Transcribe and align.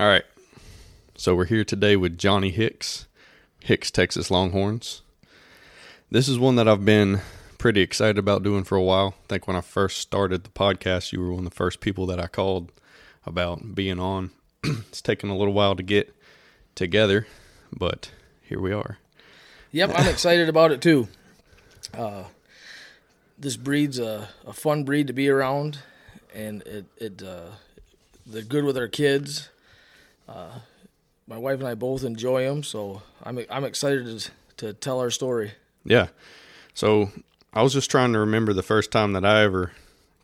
All 0.00 0.06
right. 0.06 0.22
So 1.16 1.34
we're 1.34 1.46
here 1.46 1.64
today 1.64 1.96
with 1.96 2.18
Johnny 2.18 2.50
Hicks, 2.50 3.08
Hicks 3.64 3.90
Texas 3.90 4.30
Longhorns. 4.30 5.02
This 6.08 6.28
is 6.28 6.38
one 6.38 6.54
that 6.54 6.68
I've 6.68 6.84
been 6.84 7.20
pretty 7.58 7.80
excited 7.80 8.16
about 8.16 8.44
doing 8.44 8.62
for 8.62 8.76
a 8.76 8.82
while. 8.82 9.16
I 9.24 9.26
think 9.28 9.48
when 9.48 9.56
I 9.56 9.60
first 9.60 9.98
started 9.98 10.44
the 10.44 10.50
podcast, 10.50 11.10
you 11.10 11.20
were 11.20 11.30
one 11.30 11.40
of 11.44 11.50
the 11.50 11.56
first 11.56 11.80
people 11.80 12.06
that 12.06 12.20
I 12.20 12.28
called 12.28 12.70
about 13.26 13.74
being 13.74 13.98
on. 13.98 14.30
it's 14.62 15.02
taken 15.02 15.30
a 15.30 15.36
little 15.36 15.52
while 15.52 15.74
to 15.74 15.82
get 15.82 16.14
together, 16.76 17.26
but 17.72 18.12
here 18.40 18.60
we 18.60 18.72
are. 18.72 18.98
Yep, 19.72 19.94
I'm 19.96 20.06
excited 20.06 20.48
about 20.48 20.70
it 20.70 20.80
too. 20.80 21.08
Uh, 21.92 22.22
this 23.36 23.56
breed's 23.56 23.98
a, 23.98 24.28
a 24.46 24.52
fun 24.52 24.84
breed 24.84 25.08
to 25.08 25.12
be 25.12 25.28
around, 25.28 25.80
and 26.32 26.62
it 26.62 26.84
it 26.98 27.20
uh, 27.20 27.50
they're 28.24 28.42
good 28.42 28.62
with 28.62 28.78
our 28.78 28.86
kids. 28.86 29.48
Uh, 30.28 30.60
my 31.26 31.38
wife 31.38 31.58
and 31.58 31.68
I 31.68 31.74
both 31.74 32.04
enjoy 32.04 32.44
them, 32.44 32.62
so 32.62 33.02
I'm 33.22 33.44
I'm 33.50 33.64
excited 33.64 34.06
to 34.06 34.30
to 34.58 34.72
tell 34.72 35.00
our 35.00 35.10
story. 35.10 35.52
Yeah. 35.84 36.08
So 36.74 37.10
I 37.52 37.62
was 37.62 37.72
just 37.72 37.90
trying 37.90 38.12
to 38.12 38.18
remember 38.18 38.52
the 38.52 38.62
first 38.62 38.90
time 38.90 39.12
that 39.14 39.24
I 39.24 39.42
ever 39.42 39.72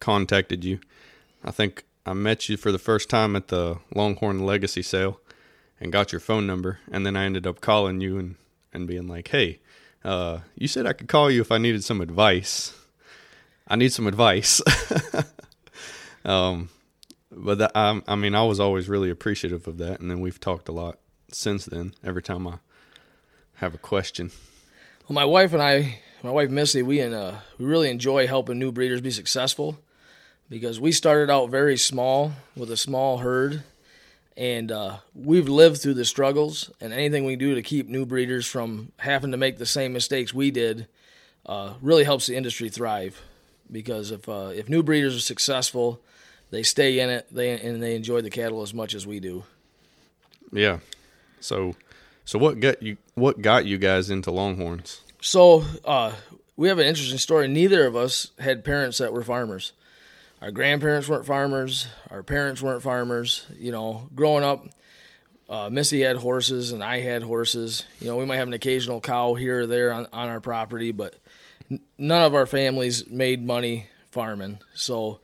contacted 0.00 0.64
you. 0.64 0.80
I 1.44 1.50
think 1.50 1.84
I 2.06 2.12
met 2.12 2.48
you 2.48 2.56
for 2.56 2.70
the 2.70 2.78
first 2.78 3.08
time 3.08 3.34
at 3.34 3.48
the 3.48 3.78
Longhorn 3.94 4.44
Legacy 4.44 4.82
sale 4.82 5.20
and 5.80 5.92
got 5.92 6.12
your 6.12 6.20
phone 6.20 6.46
number, 6.46 6.80
and 6.90 7.04
then 7.04 7.16
I 7.16 7.24
ended 7.24 7.46
up 7.46 7.60
calling 7.60 8.00
you 8.00 8.18
and 8.18 8.34
and 8.72 8.86
being 8.86 9.08
like, 9.08 9.28
"Hey, 9.28 9.60
uh, 10.04 10.40
you 10.56 10.68
said 10.68 10.86
I 10.86 10.92
could 10.92 11.08
call 11.08 11.30
you 11.30 11.40
if 11.40 11.52
I 11.52 11.58
needed 11.58 11.84
some 11.84 12.00
advice. 12.00 12.74
I 13.66 13.76
need 13.76 13.92
some 13.92 14.06
advice." 14.06 14.60
um, 16.24 16.68
but 17.36 17.58
that, 17.58 17.72
I, 17.74 18.00
I 18.06 18.14
mean, 18.16 18.34
I 18.34 18.44
was 18.44 18.60
always 18.60 18.88
really 18.88 19.10
appreciative 19.10 19.66
of 19.66 19.78
that, 19.78 20.00
and 20.00 20.10
then 20.10 20.20
we've 20.20 20.40
talked 20.40 20.68
a 20.68 20.72
lot 20.72 20.98
since 21.30 21.64
then. 21.64 21.94
Every 22.04 22.22
time 22.22 22.46
I 22.46 22.58
have 23.54 23.74
a 23.74 23.78
question. 23.78 24.30
Well, 25.08 25.14
my 25.14 25.24
wife 25.24 25.52
and 25.52 25.62
I, 25.62 26.00
my 26.22 26.30
wife 26.30 26.50
Missy, 26.50 26.82
we 26.82 27.00
and 27.00 27.14
uh, 27.14 27.34
we 27.58 27.66
really 27.66 27.90
enjoy 27.90 28.26
helping 28.26 28.58
new 28.58 28.72
breeders 28.72 29.00
be 29.00 29.10
successful 29.10 29.78
because 30.48 30.80
we 30.80 30.92
started 30.92 31.30
out 31.30 31.50
very 31.50 31.76
small 31.76 32.32
with 32.56 32.70
a 32.70 32.76
small 32.76 33.18
herd 33.18 33.62
and 34.36 34.72
uh, 34.72 34.96
we've 35.14 35.48
lived 35.48 35.80
through 35.80 35.94
the 35.94 36.04
struggles 36.04 36.70
and 36.80 36.92
anything 36.92 37.24
we 37.24 37.36
do 37.36 37.54
to 37.54 37.62
keep 37.62 37.88
new 37.88 38.04
breeders 38.04 38.46
from 38.46 38.92
having 38.98 39.30
to 39.30 39.36
make 39.36 39.58
the 39.58 39.66
same 39.66 39.92
mistakes 39.92 40.34
we 40.34 40.50
did 40.50 40.86
uh, 41.46 41.74
really 41.80 42.04
helps 42.04 42.26
the 42.26 42.36
industry 42.36 42.68
thrive 42.68 43.20
because 43.70 44.10
if 44.10 44.28
uh, 44.28 44.50
if 44.54 44.68
new 44.68 44.82
breeders 44.82 45.16
are 45.16 45.20
successful 45.20 46.00
they 46.50 46.62
stay 46.62 47.00
in 47.00 47.10
it 47.10 47.26
they 47.30 47.50
and 47.50 47.82
they 47.82 47.94
enjoy 47.94 48.20
the 48.20 48.30
cattle 48.30 48.62
as 48.62 48.72
much 48.72 48.94
as 48.94 49.06
we 49.06 49.20
do 49.20 49.44
yeah 50.52 50.78
so 51.40 51.74
so 52.24 52.38
what 52.38 52.60
got 52.60 52.82
you 52.82 52.96
what 53.14 53.40
got 53.42 53.64
you 53.66 53.78
guys 53.78 54.10
into 54.10 54.30
longhorns 54.30 55.00
so 55.20 55.64
uh, 55.84 56.12
we 56.56 56.68
have 56.68 56.78
an 56.78 56.86
interesting 56.86 57.18
story 57.18 57.48
neither 57.48 57.86
of 57.86 57.96
us 57.96 58.30
had 58.38 58.64
parents 58.64 58.98
that 58.98 59.12
were 59.12 59.24
farmers 59.24 59.72
our 60.44 60.50
grandparents 60.50 61.08
weren't 61.08 61.24
farmers, 61.24 61.86
our 62.10 62.22
parents 62.22 62.60
weren't 62.60 62.82
farmers. 62.82 63.46
You 63.58 63.72
know, 63.72 64.10
growing 64.14 64.44
up, 64.44 64.66
uh, 65.48 65.70
Missy 65.70 66.02
had 66.02 66.16
horses 66.16 66.72
and 66.72 66.84
I 66.84 67.00
had 67.00 67.22
horses. 67.22 67.86
You 67.98 68.08
know, 68.08 68.18
we 68.18 68.26
might 68.26 68.36
have 68.36 68.48
an 68.48 68.52
occasional 68.52 69.00
cow 69.00 69.32
here 69.32 69.60
or 69.60 69.66
there 69.66 69.90
on, 69.90 70.06
on 70.12 70.28
our 70.28 70.40
property, 70.40 70.92
but 70.92 71.14
n- 71.70 71.80
none 71.96 72.24
of 72.24 72.34
our 72.34 72.44
families 72.44 73.08
made 73.08 73.42
money 73.42 73.86
farming. 74.10 74.58
So 74.74 75.20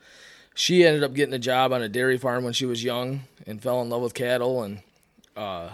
she 0.61 0.85
ended 0.85 1.03
up 1.03 1.15
getting 1.15 1.33
a 1.33 1.39
job 1.39 1.73
on 1.73 1.81
a 1.81 1.89
dairy 1.89 2.19
farm 2.19 2.43
when 2.43 2.53
she 2.53 2.67
was 2.67 2.83
young 2.83 3.21
and 3.47 3.59
fell 3.59 3.81
in 3.81 3.89
love 3.89 4.03
with 4.03 4.13
cattle. 4.13 4.61
And 4.61 4.83
uh, 5.35 5.71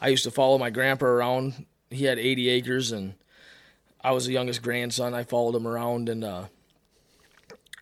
I 0.00 0.08
used 0.08 0.24
to 0.24 0.30
follow 0.32 0.58
my 0.58 0.70
grandpa 0.70 1.06
around. 1.06 1.66
He 1.88 2.06
had 2.06 2.18
80 2.18 2.48
acres, 2.48 2.90
and 2.90 3.14
I 4.02 4.10
was 4.10 4.26
the 4.26 4.32
youngest 4.32 4.60
grandson. 4.60 5.14
I 5.14 5.22
followed 5.22 5.54
him 5.54 5.68
around, 5.68 6.08
and 6.08 6.24
uh, 6.24 6.46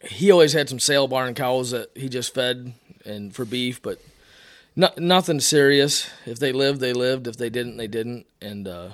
he 0.03 0.31
always 0.31 0.53
had 0.53 0.69
some 0.69 0.79
sale 0.79 1.09
barn 1.09 1.33
cows 1.33 1.71
that 1.71 1.89
he 1.95 2.11
just 2.11 2.35
fed 2.35 2.75
and 3.07 3.35
for 3.35 3.47
beef, 3.47 3.81
but 3.81 3.99
no, 4.77 4.91
nothing 4.99 5.41
serious. 5.41 6.11
If 6.27 6.39
they 6.39 6.53
lived, 6.53 6.81
they 6.81 6.93
lived. 6.93 7.29
If 7.29 7.39
they 7.39 7.49
didn't, 7.49 7.79
they 7.79 7.89
didn't. 7.89 8.27
And 8.43 8.69
uh, 8.69 8.91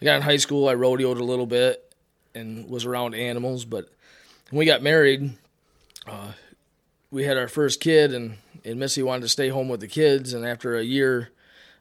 I 0.00 0.04
got 0.06 0.16
in 0.16 0.22
high 0.22 0.38
school. 0.38 0.70
I 0.70 0.74
rodeoed 0.74 1.20
a 1.20 1.24
little 1.24 1.46
bit 1.46 1.94
and 2.34 2.66
was 2.70 2.86
around 2.86 3.14
animals. 3.14 3.66
But 3.66 3.90
when 4.48 4.58
we 4.58 4.64
got 4.64 4.82
married, 4.82 5.34
uh, 6.06 6.32
we 7.14 7.22
had 7.22 7.36
our 7.36 7.46
first 7.46 7.78
kid, 7.78 8.12
and, 8.12 8.38
and 8.64 8.80
Missy 8.80 9.00
wanted 9.00 9.22
to 9.22 9.28
stay 9.28 9.48
home 9.48 9.68
with 9.68 9.78
the 9.78 9.86
kids. 9.86 10.32
And 10.32 10.44
after 10.44 10.76
a 10.76 10.82
year 10.82 11.30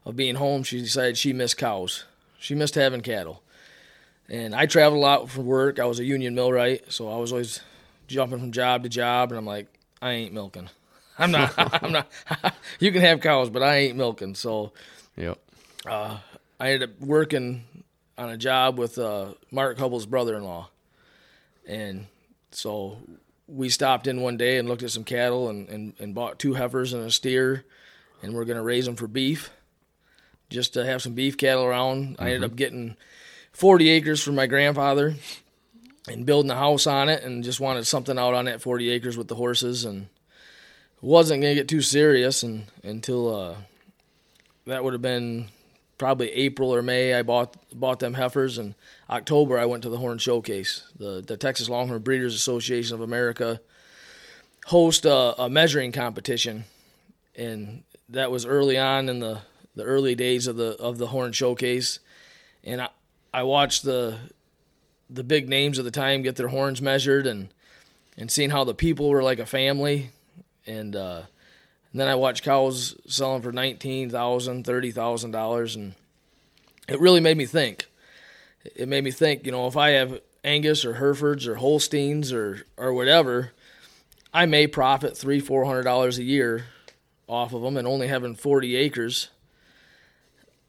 of 0.05 0.15
being 0.15 0.35
home, 0.35 0.61
she 0.61 0.79
decided 0.79 1.17
she 1.17 1.33
missed 1.33 1.57
cows. 1.57 2.05
She 2.37 2.53
missed 2.53 2.75
having 2.75 3.01
cattle. 3.01 3.41
And 4.29 4.53
I 4.53 4.67
traveled 4.67 4.99
a 4.99 5.01
lot 5.01 5.29
for 5.31 5.41
work. 5.41 5.79
I 5.79 5.85
was 5.85 5.99
a 5.99 6.03
union 6.03 6.35
millwright, 6.35 6.93
so 6.93 7.11
I 7.11 7.17
was 7.17 7.31
always 7.31 7.61
jumping 8.07 8.39
from 8.39 8.51
job 8.51 8.83
to 8.83 8.89
job, 8.89 9.31
and 9.31 9.39
I'm 9.39 9.45
like, 9.45 9.65
I 10.03 10.11
ain't 10.11 10.33
milking. 10.33 10.69
I'm 11.17 11.31
not. 11.31 11.53
I'm 11.83 11.91
not. 11.91 12.11
you 12.79 12.91
can 12.91 13.01
have 13.01 13.19
cows, 13.19 13.49
but 13.49 13.63
I 13.63 13.77
ain't 13.77 13.97
milking. 13.97 14.35
So, 14.35 14.71
yep. 15.17 15.39
Uh, 15.83 16.19
I 16.59 16.73
ended 16.73 16.91
up 16.91 17.01
working 17.01 17.63
on 18.19 18.29
a 18.29 18.37
job 18.37 18.77
with 18.77 18.99
uh, 18.99 19.33
Mark 19.49 19.79
Hubble's 19.79 20.05
brother-in-law, 20.05 20.69
and 21.67 22.05
so 22.51 22.99
we 23.47 23.69
stopped 23.69 24.07
in 24.07 24.21
one 24.21 24.37
day 24.37 24.57
and 24.57 24.67
looked 24.67 24.83
at 24.83 24.91
some 24.91 25.03
cattle 25.03 25.49
and, 25.49 25.67
and, 25.69 25.93
and 25.99 26.15
bought 26.15 26.39
two 26.39 26.53
heifers 26.53 26.93
and 26.93 27.03
a 27.03 27.11
steer, 27.11 27.65
and 28.21 28.33
we're 28.33 28.45
gonna 28.45 28.63
raise 28.63 28.85
them 28.85 28.95
for 28.95 29.07
beef, 29.07 29.51
just 30.49 30.73
to 30.73 30.85
have 30.85 31.01
some 31.01 31.13
beef 31.13 31.37
cattle 31.37 31.63
around. 31.63 32.13
Mm-hmm. 32.13 32.23
I 32.23 32.27
ended 32.27 32.49
up 32.49 32.55
getting 32.55 32.95
40 33.51 33.89
acres 33.89 34.23
from 34.23 34.35
my 34.35 34.47
grandfather 34.47 35.15
and 36.07 36.25
building 36.25 36.51
a 36.51 36.55
house 36.55 36.87
on 36.87 37.09
it 37.09 37.23
and 37.23 37.43
just 37.43 37.59
wanted 37.59 37.85
something 37.85 38.17
out 38.17 38.33
on 38.33 38.45
that 38.45 38.61
40 38.61 38.89
acres 38.89 39.17
with 39.17 39.27
the 39.27 39.35
horses 39.35 39.85
and 39.85 40.07
wasn't 41.01 41.41
going 41.41 41.55
to 41.55 41.61
get 41.61 41.67
too 41.67 41.81
serious 41.81 42.43
and 42.43 42.65
until 42.83 43.35
uh, 43.35 43.55
that 44.65 44.83
would 44.83 44.93
have 44.93 45.01
been 45.01 45.47
probably 46.03 46.33
April 46.33 46.75
or 46.75 46.81
May 46.81 47.13
I 47.13 47.21
bought 47.21 47.55
bought 47.73 47.99
them 47.99 48.15
heifers. 48.15 48.57
And 48.57 48.75
October 49.09 49.57
I 49.57 49.63
went 49.63 49.83
to 49.83 49.89
the 49.89 49.99
horn 49.99 50.17
showcase 50.17 50.83
the 50.97 51.23
the 51.25 51.37
Texas 51.37 51.69
Longhorn 51.69 52.01
Breeders 52.01 52.35
Association 52.35 52.93
of 52.93 52.99
America 52.99 53.61
host 54.65 55.05
a, 55.05 55.41
a 55.41 55.49
measuring 55.49 55.93
competition. 55.93 56.65
And 57.37 57.83
that 58.09 58.31
was 58.31 58.45
early 58.45 58.77
on 58.77 59.07
in 59.07 59.19
the 59.19 59.43
the 59.75 59.85
early 59.85 60.13
days 60.13 60.45
of 60.45 60.57
the 60.57 60.75
of 60.77 60.97
the 60.97 61.07
horn 61.07 61.31
showcase. 61.31 61.99
And 62.65 62.81
I 62.81 62.89
I 63.33 63.43
watched 63.43 63.83
the 63.83 64.17
the 65.09 65.23
big 65.23 65.47
names 65.47 65.77
of 65.77 65.85
the 65.85 65.91
time 65.91 66.21
get 66.21 66.35
their 66.35 66.49
horns 66.49 66.81
measured 66.81 67.25
and 67.25 67.47
and 68.17 68.29
seeing 68.29 68.49
how 68.49 68.65
the 68.65 68.75
people 68.75 69.07
were 69.07 69.23
like 69.23 69.39
a 69.39 69.45
family. 69.45 70.09
And 70.67 70.97
uh, 70.97 71.21
and 71.93 72.01
then 72.01 72.07
I 72.07 72.15
watched 72.15 72.43
cows 72.43 72.95
selling 73.07 73.43
for 73.43 73.51
nineteen 73.51 74.09
thousand, 74.09 74.65
thirty 74.65 74.91
thousand 74.91 75.31
dollars, 75.31 75.75
and 75.75 75.93
it 76.89 76.99
really 76.99 77.21
made 77.21 77.37
me 77.37 77.45
think. 77.45 77.87
It 78.75 78.87
made 78.87 79.03
me 79.03 79.11
think, 79.11 79.45
you 79.45 79.51
know, 79.51 79.67
if 79.67 79.77
I 79.77 79.91
have 79.91 80.19
Angus 80.43 80.83
or 80.83 80.95
Herefords 80.95 81.47
or 81.47 81.55
Holsteins 81.55 82.33
or 82.33 82.65
or 82.77 82.93
whatever, 82.93 83.51
I 84.33 84.47
may 84.47 84.65
profit 84.65 85.15
three, 85.15 85.39
four 85.39 85.65
hundred 85.65 85.83
dollars 85.83 86.17
a 86.17 86.23
year 86.23 86.65
off 87.27 87.53
of 87.53 87.61
them, 87.61 87.77
and 87.77 87.87
only 87.87 88.07
having 88.07 88.35
forty 88.35 88.75
acres. 88.75 89.29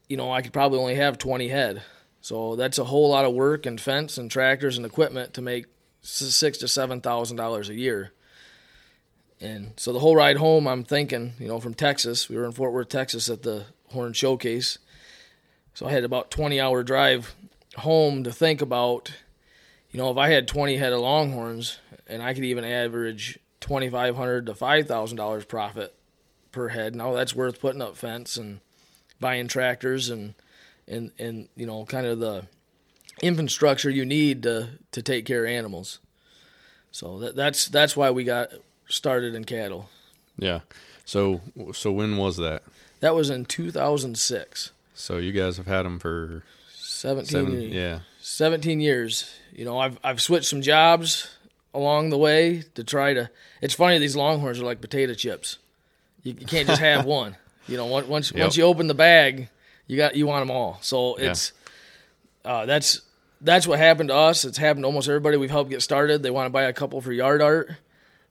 You 0.08 0.18
know, 0.18 0.30
I 0.30 0.42
could 0.42 0.52
probably 0.52 0.78
only 0.78 0.96
have 0.96 1.16
twenty 1.16 1.48
head. 1.48 1.82
So 2.20 2.54
that's 2.54 2.78
a 2.78 2.84
whole 2.84 3.08
lot 3.08 3.24
of 3.24 3.32
work 3.32 3.64
and 3.64 3.80
fence 3.80 4.18
and 4.18 4.30
tractors 4.30 4.76
and 4.76 4.84
equipment 4.84 5.34
to 5.34 5.42
make 5.42 5.66
six 6.02 6.58
to 6.58 6.68
seven 6.68 7.00
thousand 7.00 7.38
dollars 7.38 7.70
a 7.70 7.74
year. 7.74 8.12
And 9.40 9.72
so 9.76 9.92
the 9.92 9.98
whole 9.98 10.16
ride 10.16 10.36
home, 10.36 10.66
I'm 10.66 10.84
thinking, 10.84 11.34
you 11.38 11.48
know, 11.48 11.60
from 11.60 11.74
Texas, 11.74 12.28
we 12.28 12.36
were 12.36 12.44
in 12.44 12.52
Fort 12.52 12.72
Worth, 12.72 12.88
Texas, 12.88 13.28
at 13.28 13.42
the 13.42 13.66
Horn 13.88 14.12
Showcase. 14.12 14.78
So 15.74 15.86
I 15.86 15.90
had 15.90 16.04
about 16.04 16.30
20 16.30 16.60
hour 16.60 16.82
drive 16.82 17.34
home 17.76 18.24
to 18.24 18.32
think 18.32 18.62
about, 18.62 19.12
you 19.90 19.98
know, 19.98 20.10
if 20.10 20.16
I 20.16 20.28
had 20.28 20.46
20 20.46 20.76
head 20.76 20.92
of 20.92 21.00
Longhorns 21.00 21.78
and 22.06 22.22
I 22.22 22.32
could 22.34 22.44
even 22.44 22.64
average 22.64 23.38
2,500 23.60 24.46
to 24.46 24.54
5,000 24.54 25.16
dollars 25.16 25.44
profit 25.44 25.94
per 26.52 26.68
head. 26.68 26.94
Now 26.94 27.12
that's 27.12 27.34
worth 27.34 27.60
putting 27.60 27.82
up 27.82 27.96
fence 27.96 28.36
and 28.36 28.60
buying 29.20 29.48
tractors 29.48 30.08
and 30.08 30.34
and 30.86 31.10
and 31.18 31.48
you 31.56 31.66
know 31.66 31.84
kind 31.84 32.06
of 32.06 32.20
the 32.20 32.46
infrastructure 33.22 33.90
you 33.90 34.04
need 34.04 34.42
to 34.44 34.68
to 34.92 35.02
take 35.02 35.26
care 35.26 35.44
of 35.44 35.50
animals. 35.50 35.98
So 36.90 37.18
that, 37.18 37.36
that's 37.36 37.68
that's 37.68 37.96
why 37.96 38.10
we 38.10 38.24
got 38.24 38.50
started 38.88 39.34
in 39.34 39.44
cattle. 39.44 39.88
Yeah. 40.38 40.60
So 41.04 41.40
so 41.72 41.92
when 41.92 42.16
was 42.16 42.36
that? 42.38 42.62
That 43.00 43.14
was 43.14 43.30
in 43.30 43.44
2006. 43.44 44.70
So 44.94 45.18
you 45.18 45.32
guys 45.32 45.56
have 45.56 45.66
had 45.66 45.84
them 45.84 45.98
for 45.98 46.42
17 46.74 47.26
seven, 47.26 47.60
yeah. 47.72 48.00
17 48.20 48.80
years. 48.80 49.32
You 49.52 49.64
know, 49.64 49.78
I've 49.78 49.98
I've 50.02 50.20
switched 50.22 50.46
some 50.48 50.62
jobs 50.62 51.30
along 51.72 52.10
the 52.10 52.18
way 52.18 52.62
to 52.74 52.84
try 52.84 53.14
to 53.14 53.28
It's 53.60 53.74
funny 53.74 53.98
these 53.98 54.16
longhorns 54.16 54.60
are 54.60 54.64
like 54.64 54.80
potato 54.80 55.14
chips. 55.14 55.58
You, 56.22 56.34
you 56.38 56.46
can't 56.46 56.66
just 56.68 56.80
have 56.80 57.04
one. 57.20 57.36
You 57.68 57.76
know, 57.76 57.86
once 57.86 58.06
once, 58.08 58.32
Yep. 58.32 58.40
once 58.40 58.56
you 58.56 58.64
open 58.64 58.86
the 58.86 58.94
bag, 58.94 59.48
you 59.86 59.96
got 59.96 60.16
you 60.16 60.26
want 60.26 60.42
them 60.46 60.50
all. 60.56 60.78
So 60.82 61.18
Yeah. 61.18 61.30
it's 61.30 61.52
uh, 62.44 62.66
that's 62.66 63.00
that's 63.40 63.66
what 63.66 63.78
happened 63.78 64.08
to 64.08 64.14
us. 64.14 64.44
It's 64.44 64.58
happened 64.58 64.84
to 64.84 64.86
almost 64.86 65.08
everybody 65.08 65.36
we've 65.36 65.50
helped 65.50 65.70
get 65.70 65.82
started. 65.82 66.22
They 66.22 66.30
want 66.30 66.46
to 66.46 66.50
buy 66.50 66.62
a 66.64 66.72
couple 66.72 67.00
for 67.00 67.12
yard 67.12 67.42
art, 67.42 67.72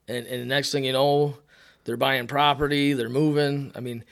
and 0.08 0.26
and 0.28 0.42
the 0.42 0.46
next 0.46 0.72
thing 0.72 0.84
you 0.86 0.94
know, 0.94 1.38
they're 1.86 1.98
buying 1.98 2.28
property. 2.28 2.94
They're 2.94 3.10
moving. 3.10 3.72
I 3.76 3.80
mean. 3.80 4.04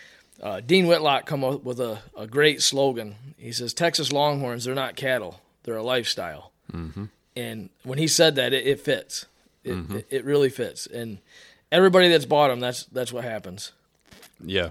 Uh, 0.41 0.59
Dean 0.59 0.87
Whitlock 0.87 1.27
come 1.27 1.43
up 1.43 1.63
with 1.63 1.79
a, 1.79 1.99
a 2.17 2.25
great 2.25 2.63
slogan. 2.63 3.15
He 3.37 3.51
says, 3.51 3.75
"Texas 3.75 4.11
Longhorns, 4.11 4.63
they're 4.63 4.73
not 4.73 4.95
cattle; 4.95 5.39
they're 5.61 5.75
a 5.75 5.83
lifestyle." 5.83 6.51
Mm-hmm. 6.73 7.05
And 7.35 7.69
when 7.83 7.99
he 7.99 8.07
said 8.07 8.33
that, 8.37 8.51
it, 8.51 8.65
it 8.65 8.79
fits. 8.79 9.27
It, 9.63 9.77
it, 9.91 10.07
it 10.09 10.25
really 10.25 10.49
fits. 10.49 10.87
And 10.87 11.19
everybody 11.71 12.09
that's 12.09 12.25
bought 12.25 12.47
them, 12.47 12.59
that's 12.59 12.85
that's 12.85 13.13
what 13.13 13.23
happens. 13.23 13.71
Yeah, 14.43 14.69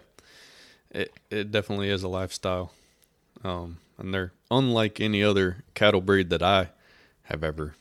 it 0.91 1.13
it 1.31 1.53
definitely 1.53 1.89
is 1.89 2.03
a 2.03 2.09
lifestyle, 2.09 2.73
um, 3.45 3.79
and 3.97 4.13
they're 4.13 4.33
unlike 4.51 5.01
any 5.01 5.23
other 5.23 5.59
cattle 5.75 6.01
breed 6.01 6.31
that 6.31 6.43
I 6.43 6.71
have 7.25 7.45
ever 7.45 7.75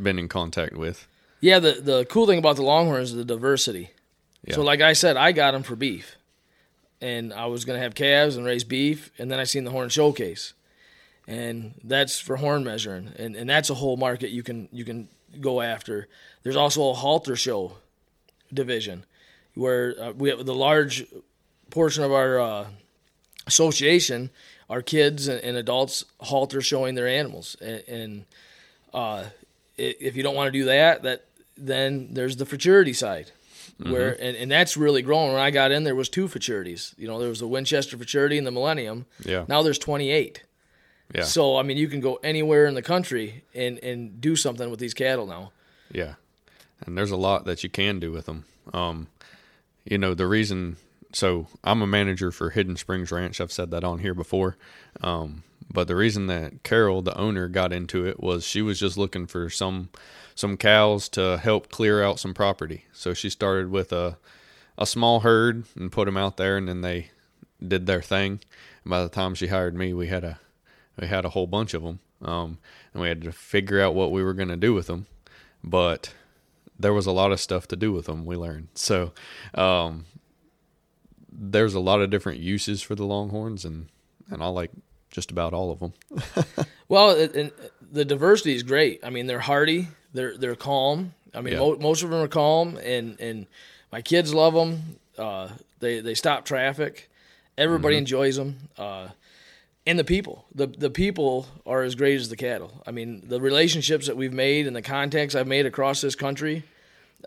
been 0.00 0.18
in 0.18 0.28
contact 0.28 0.76
with. 0.76 1.06
Yeah, 1.40 1.58
the 1.58 1.72
the 1.72 2.04
cool 2.04 2.26
thing 2.26 2.38
about 2.38 2.56
the 2.56 2.62
Longhorns 2.62 3.10
is 3.10 3.16
the 3.16 3.24
diversity. 3.24 3.90
Yeah. 4.44 4.54
So, 4.54 4.62
like 4.62 4.80
I 4.80 4.92
said, 4.92 5.16
I 5.16 5.32
got 5.32 5.52
them 5.52 5.62
for 5.62 5.76
beef, 5.76 6.16
and 7.00 7.32
I 7.32 7.46
was 7.46 7.64
gonna 7.64 7.78
have 7.78 7.94
calves 7.94 8.36
and 8.36 8.44
raise 8.44 8.64
beef, 8.64 9.10
and 9.18 9.30
then 9.30 9.38
I 9.38 9.44
seen 9.44 9.64
the 9.64 9.70
horn 9.70 9.88
showcase, 9.88 10.52
and 11.26 11.74
that's 11.82 12.20
for 12.20 12.36
horn 12.36 12.64
measuring, 12.64 13.12
and 13.16 13.36
and 13.36 13.48
that's 13.48 13.70
a 13.70 13.74
whole 13.74 13.96
market 13.96 14.30
you 14.30 14.42
can 14.42 14.68
you 14.72 14.84
can 14.84 15.08
go 15.40 15.60
after. 15.60 16.08
There's 16.42 16.56
also 16.56 16.90
a 16.90 16.94
halter 16.94 17.36
show 17.36 17.72
division, 18.52 19.04
where 19.54 19.94
uh, 19.98 20.12
we 20.12 20.28
have 20.28 20.44
the 20.44 20.54
large 20.54 21.06
portion 21.70 22.04
of 22.04 22.12
our 22.12 22.40
uh, 22.40 22.66
association 23.46 24.30
are 24.68 24.82
kids 24.82 25.28
and, 25.28 25.40
and 25.40 25.56
adults 25.56 26.04
halter 26.20 26.60
showing 26.60 26.94
their 26.94 27.08
animals, 27.08 27.56
and, 27.60 27.82
and 27.88 28.24
uh, 28.92 29.24
if 29.76 30.16
you 30.16 30.22
don't 30.22 30.34
want 30.34 30.48
to 30.48 30.52
do 30.52 30.66
that, 30.66 31.02
that 31.02 31.24
then 31.66 32.08
there's 32.14 32.36
the 32.36 32.46
futurity 32.46 32.92
side, 32.92 33.30
where 33.78 34.12
and, 34.20 34.36
and 34.36 34.50
that's 34.50 34.76
really 34.76 35.02
growing. 35.02 35.32
When 35.32 35.40
I 35.40 35.50
got 35.50 35.70
in, 35.72 35.84
there 35.84 35.94
was 35.94 36.08
two 36.08 36.26
futurities. 36.28 36.94
You 36.98 37.08
know, 37.08 37.18
there 37.18 37.28
was 37.28 37.40
the 37.40 37.48
Winchester 37.48 37.96
futurity 37.96 38.38
and 38.38 38.46
the 38.46 38.50
Millennium. 38.50 39.06
Yeah. 39.24 39.44
Now 39.48 39.62
there's 39.62 39.78
28. 39.78 40.42
Yeah, 41.14 41.22
So 41.22 41.56
I 41.56 41.62
mean, 41.64 41.76
you 41.76 41.88
can 41.88 42.00
go 42.00 42.20
anywhere 42.22 42.66
in 42.66 42.74
the 42.74 42.82
country 42.82 43.42
and 43.54 43.78
and 43.82 44.20
do 44.20 44.36
something 44.36 44.70
with 44.70 44.78
these 44.80 44.94
cattle 44.94 45.26
now. 45.26 45.50
yeah, 45.92 46.14
and 46.86 46.96
there's 46.96 47.10
a 47.10 47.16
lot 47.16 47.44
that 47.46 47.62
you 47.64 47.70
can 47.70 47.98
do 47.98 48.12
with 48.12 48.26
them. 48.26 48.44
Um, 48.72 49.08
you 49.84 49.98
know 49.98 50.14
the 50.14 50.26
reason. 50.28 50.76
So 51.12 51.48
I'm 51.64 51.82
a 51.82 51.86
manager 51.86 52.30
for 52.30 52.50
Hidden 52.50 52.76
Springs 52.76 53.10
Ranch. 53.10 53.40
I've 53.40 53.52
said 53.52 53.70
that 53.70 53.84
on 53.84 53.98
here 53.98 54.14
before. 54.14 54.56
Um, 55.00 55.42
but 55.72 55.88
the 55.88 55.96
reason 55.96 56.26
that 56.26 56.62
Carol, 56.62 57.02
the 57.02 57.16
owner, 57.16 57.48
got 57.48 57.72
into 57.72 58.06
it 58.06 58.20
was 58.20 58.44
she 58.44 58.62
was 58.62 58.78
just 58.78 58.96
looking 58.98 59.26
for 59.26 59.48
some 59.50 59.90
some 60.34 60.56
cows 60.56 61.08
to 61.10 61.38
help 61.38 61.70
clear 61.70 62.02
out 62.02 62.18
some 62.18 62.34
property. 62.34 62.84
So 62.92 63.14
she 63.14 63.30
started 63.30 63.70
with 63.70 63.92
a 63.92 64.18
a 64.78 64.86
small 64.86 65.20
herd 65.20 65.64
and 65.76 65.92
put 65.92 66.06
them 66.06 66.16
out 66.16 66.36
there, 66.36 66.56
and 66.56 66.68
then 66.68 66.80
they 66.80 67.10
did 67.66 67.86
their 67.86 68.02
thing. 68.02 68.40
And 68.84 68.90
by 68.90 69.02
the 69.02 69.08
time 69.08 69.34
she 69.34 69.48
hired 69.48 69.74
me, 69.74 69.92
we 69.92 70.08
had 70.08 70.24
a 70.24 70.40
we 70.98 71.06
had 71.06 71.24
a 71.24 71.30
whole 71.30 71.46
bunch 71.46 71.74
of 71.74 71.82
them, 71.82 72.00
um, 72.22 72.58
and 72.92 73.02
we 73.02 73.08
had 73.08 73.22
to 73.22 73.32
figure 73.32 73.80
out 73.80 73.94
what 73.94 74.12
we 74.12 74.22
were 74.22 74.34
going 74.34 74.48
to 74.48 74.56
do 74.56 74.74
with 74.74 74.86
them. 74.86 75.06
But 75.62 76.14
there 76.78 76.94
was 76.94 77.06
a 77.06 77.12
lot 77.12 77.32
of 77.32 77.40
stuff 77.40 77.68
to 77.68 77.76
do 77.76 77.92
with 77.92 78.06
them. 78.06 78.24
We 78.24 78.36
learned 78.36 78.68
so. 78.74 79.12
Um, 79.54 80.06
there's 81.32 81.74
a 81.74 81.80
lot 81.80 82.00
of 82.00 82.10
different 82.10 82.38
uses 82.40 82.82
for 82.82 82.94
the 82.94 83.04
Longhorns, 83.04 83.64
and 83.64 83.88
and 84.30 84.42
I 84.42 84.46
like 84.48 84.70
just 85.10 85.30
about 85.30 85.52
all 85.54 85.70
of 85.70 85.80
them. 85.80 85.92
Well, 86.88 87.10
and 87.16 87.52
the 87.92 88.04
diversity 88.04 88.52
is 88.56 88.64
great. 88.64 88.98
I 89.04 89.10
mean, 89.10 89.28
they're 89.28 89.38
hardy. 89.38 89.86
They're 90.12 90.36
they're 90.36 90.56
calm. 90.56 91.14
I 91.32 91.40
mean, 91.40 91.52
Yeah. 91.54 91.60
mo- 91.60 91.76
most 91.76 92.02
of 92.02 92.10
them 92.10 92.20
are 92.20 92.26
calm, 92.26 92.76
and 92.78 93.16
and 93.20 93.46
my 93.92 94.02
kids 94.02 94.34
love 94.34 94.54
them. 94.54 94.96
Uh, 95.16 95.50
they 95.78 96.00
they 96.00 96.14
stop 96.14 96.44
traffic. 96.44 97.08
Everybody 97.56 97.96
enjoys 97.96 98.34
them. 98.34 98.56
Uh, 98.76 99.10
and 99.86 100.00
the 100.00 100.04
people, 100.04 100.46
the 100.52 100.66
the 100.66 100.90
people 100.90 101.46
are 101.64 101.82
as 101.84 101.94
great 101.94 102.16
as 102.18 102.28
the 102.28 102.36
cattle. 102.36 102.82
I 102.84 102.90
mean, 102.90 103.22
the 103.28 103.40
relationships 103.40 104.08
that 104.08 104.16
we've 104.16 104.32
made 104.32 104.66
and 104.66 104.74
the 104.74 104.82
contacts 104.82 105.36
I've 105.36 105.46
made 105.46 105.66
across 105.66 106.00
this 106.00 106.16
country. 106.16 106.64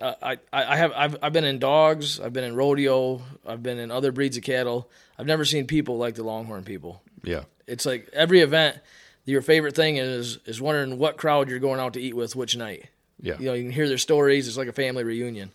Uh, 0.02 0.14
I, 0.22 0.38
I 0.52 0.76
have 0.76 0.92
I've, 0.96 1.16
I've 1.22 1.34
been 1.34 1.44
in 1.44 1.60
dogs, 1.60 2.20
I've 2.20 2.34
been 2.34 2.44
in 2.44 2.56
rodeo, 2.56 3.22
I've 3.46 3.62
been 3.64 3.78
in 3.78 3.92
other 3.92 4.12
breeds 4.12 4.38
of 4.38 4.44
cattle. 4.44 4.90
I've 5.20 5.28
never 5.28 5.46
seen 5.46 5.68
people 5.68 5.98
like 5.98 6.16
the 6.16 6.24
Longhorn 6.24 6.64
people. 6.64 7.02
Yeah, 7.24 7.44
It's 7.68 7.86
like 7.86 8.10
every 8.14 8.42
event, 8.42 8.78
your 9.26 9.42
favorite 9.42 9.76
thing 9.76 9.98
is 9.98 10.40
is 10.46 10.60
wondering 10.60 10.98
what 10.98 11.18
crowd 11.18 11.48
you're 11.50 11.60
going 11.60 11.80
out 11.80 11.94
to 11.94 12.02
eat 12.02 12.16
with 12.16 12.36
which 12.36 12.58
night. 12.58 12.88
yeah, 13.22 13.38
You 13.40 13.46
know, 13.46 13.54
you 13.54 13.64
can 13.64 13.72
hear 13.72 13.88
their 13.88 13.98
stories. 14.00 14.48
It's 14.48 14.58
like 14.58 14.68
a 14.68 14.74
family 14.74 15.04
reunion. 15.04 15.52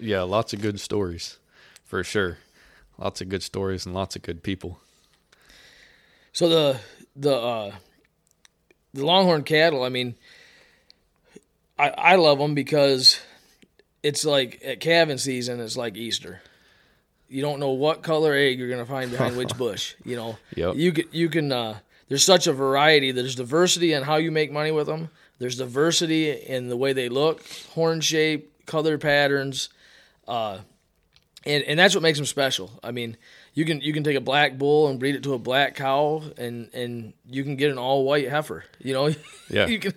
yeah. 0.00 0.22
Lots 0.22 0.52
of 0.52 0.60
good 0.60 0.80
stories, 0.80 1.38
for 1.84 2.02
sure. 2.04 2.38
Lots 2.98 3.20
of 3.20 3.28
good 3.28 3.42
stories 3.42 3.86
and 3.86 3.94
lots 3.94 4.16
of 4.16 4.22
good 4.22 4.42
people. 4.42 4.78
So 6.32 6.48
the 6.48 6.80
the 7.16 7.34
uh, 7.36 7.72
the 8.92 9.06
Longhorn 9.06 9.44
cattle, 9.44 9.82
I 9.84 9.88
mean, 9.88 10.14
I 11.78 11.88
I 11.90 12.16
love 12.16 12.38
them 12.38 12.54
because 12.54 13.20
it's 14.02 14.24
like 14.24 14.60
at 14.64 14.80
calving 14.80 15.18
season, 15.18 15.60
it's 15.60 15.76
like 15.76 15.96
Easter. 15.96 16.40
You 17.28 17.40
don't 17.42 17.60
know 17.60 17.70
what 17.70 18.02
color 18.02 18.34
egg 18.34 18.58
you're 18.58 18.68
gonna 18.68 18.84
find 18.86 19.10
behind 19.10 19.36
which 19.36 19.56
bush. 19.58 19.94
You 20.04 20.16
know, 20.16 20.38
Yep. 20.56 20.76
you 20.76 20.92
can 20.92 21.04
you 21.12 21.28
can. 21.28 21.52
Uh, 21.52 21.78
there's 22.08 22.24
such 22.24 22.46
a 22.46 22.52
variety. 22.52 23.10
There's 23.12 23.34
diversity 23.34 23.92
in 23.94 24.02
how 24.02 24.16
you 24.16 24.30
make 24.30 24.52
money 24.52 24.70
with 24.70 24.86
them. 24.86 25.08
There's 25.38 25.56
diversity 25.56 26.30
in 26.30 26.68
the 26.68 26.76
way 26.76 26.92
they 26.92 27.08
look, 27.08 27.42
horn 27.74 28.00
shape, 28.02 28.66
color 28.66 28.98
patterns, 28.98 29.70
uh, 30.28 30.58
and 31.46 31.64
and 31.64 31.78
that's 31.78 31.94
what 31.94 32.02
makes 32.02 32.18
them 32.18 32.26
special. 32.26 32.70
I 32.84 32.90
mean, 32.90 33.16
you 33.54 33.64
can 33.64 33.80
you 33.80 33.94
can 33.94 34.04
take 34.04 34.16
a 34.16 34.20
black 34.20 34.58
bull 34.58 34.88
and 34.88 35.00
breed 35.00 35.14
it 35.14 35.22
to 35.22 35.32
a 35.32 35.38
black 35.38 35.74
cow, 35.74 36.22
and 36.36 36.68
and 36.74 37.14
you 37.30 37.44
can 37.44 37.56
get 37.56 37.70
an 37.70 37.78
all 37.78 38.04
white 38.04 38.28
heifer. 38.28 38.64
You 38.78 38.92
know, 38.92 39.14
Yeah. 39.50 39.66
you 39.68 39.78
can. 39.78 39.94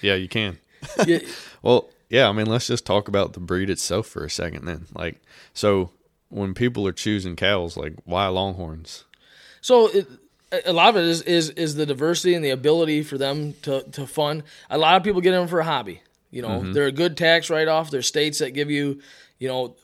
Yeah, 0.00 0.14
you 0.14 0.28
can. 0.28 0.58
yeah, 1.06 1.18
Well, 1.62 1.88
yeah, 2.14 2.28
I 2.28 2.32
mean, 2.32 2.46
let's 2.46 2.68
just 2.68 2.86
talk 2.86 3.08
about 3.08 3.32
the 3.32 3.40
breed 3.40 3.68
itself 3.70 4.06
for 4.06 4.24
a 4.24 4.30
second 4.30 4.64
then. 4.66 4.86
Like, 4.94 5.20
so 5.52 5.90
when 6.28 6.54
people 6.54 6.86
are 6.86 6.92
choosing 6.92 7.34
cows, 7.34 7.76
like, 7.76 7.94
why 8.04 8.26
Longhorns? 8.28 9.04
So 9.60 9.88
it, 9.88 10.06
a 10.64 10.72
lot 10.72 10.90
of 10.90 10.96
it 10.96 11.04
is, 11.04 11.22
is 11.22 11.50
is 11.50 11.74
the 11.74 11.86
diversity 11.86 12.34
and 12.34 12.44
the 12.44 12.50
ability 12.50 13.02
for 13.02 13.18
them 13.18 13.54
to 13.62 13.82
to 13.92 14.06
fund. 14.06 14.44
A 14.70 14.78
lot 14.78 14.96
of 14.96 15.02
people 15.02 15.20
get 15.20 15.32
them 15.32 15.48
for 15.48 15.58
a 15.60 15.64
hobby. 15.64 16.00
You 16.30 16.42
know, 16.42 16.72
they're 16.72 16.86
a 16.86 16.92
good 16.92 17.16
tax 17.16 17.50
write 17.50 17.68
off. 17.68 17.90
There's 17.90 18.06
states 18.06 18.38
that 18.38 18.50
give 18.50 18.70
you, 18.70 19.00
you 19.38 19.48
know, 19.48 19.76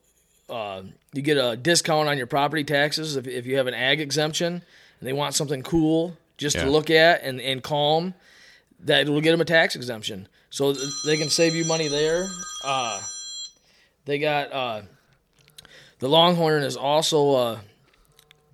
uh, 0.49 0.83
you 1.13 1.23
get 1.23 1.37
a 1.37 1.57
discount 1.57 2.09
on 2.09 2.19
your 2.19 2.27
property 2.27 2.65
taxes 2.65 3.17
if 3.17 3.27
if 3.27 3.47
you 3.47 3.57
have 3.57 3.67
an 3.69 3.75
ag 3.75 4.01
exemption 4.01 4.55
and 4.55 5.09
they 5.09 5.13
want 5.13 5.35
something 5.35 5.63
cool 5.63 6.17
just 6.39 6.57
Yeah. 6.57 6.65
to 6.65 6.71
look 6.71 6.91
at 6.91 7.23
and 7.23 7.41
and 7.41 7.63
calm. 7.63 8.15
That 8.85 9.09
will 9.09 9.21
get 9.21 9.33
them 9.33 9.41
a 9.43 9.45
tax 9.45 9.77
exemption, 9.77 10.27
so 10.51 10.73
they 11.07 11.17
can 11.17 11.31
save 11.31 11.55
you 11.55 11.65
money 11.65 11.89
there. 11.89 12.29
Uh, 12.65 13.01
they 14.05 14.19
got 14.19 14.53
uh, 14.53 14.83
the 16.01 16.09
Longhorn 16.09 16.63
is 16.63 16.77
also. 16.77 17.31
Uh, 17.35 17.59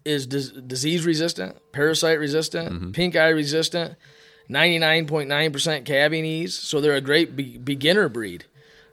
is 0.05 0.25
dis- 0.29 0.51
disease 0.53 1.05
resistant, 1.05 1.57
parasite 1.73 2.21
resistant, 2.21 2.95
pink 2.95 3.17
eye 3.17 3.31
resistant, 3.31 3.97
99.9% 4.49 5.85
calving 5.85 6.25
ease. 6.25 6.57
So 6.57 6.81
they're 6.81 6.95
a 6.95 7.01
great 7.01 7.35
be- 7.37 7.59
beginner 7.59 8.09
breed. 8.09 8.45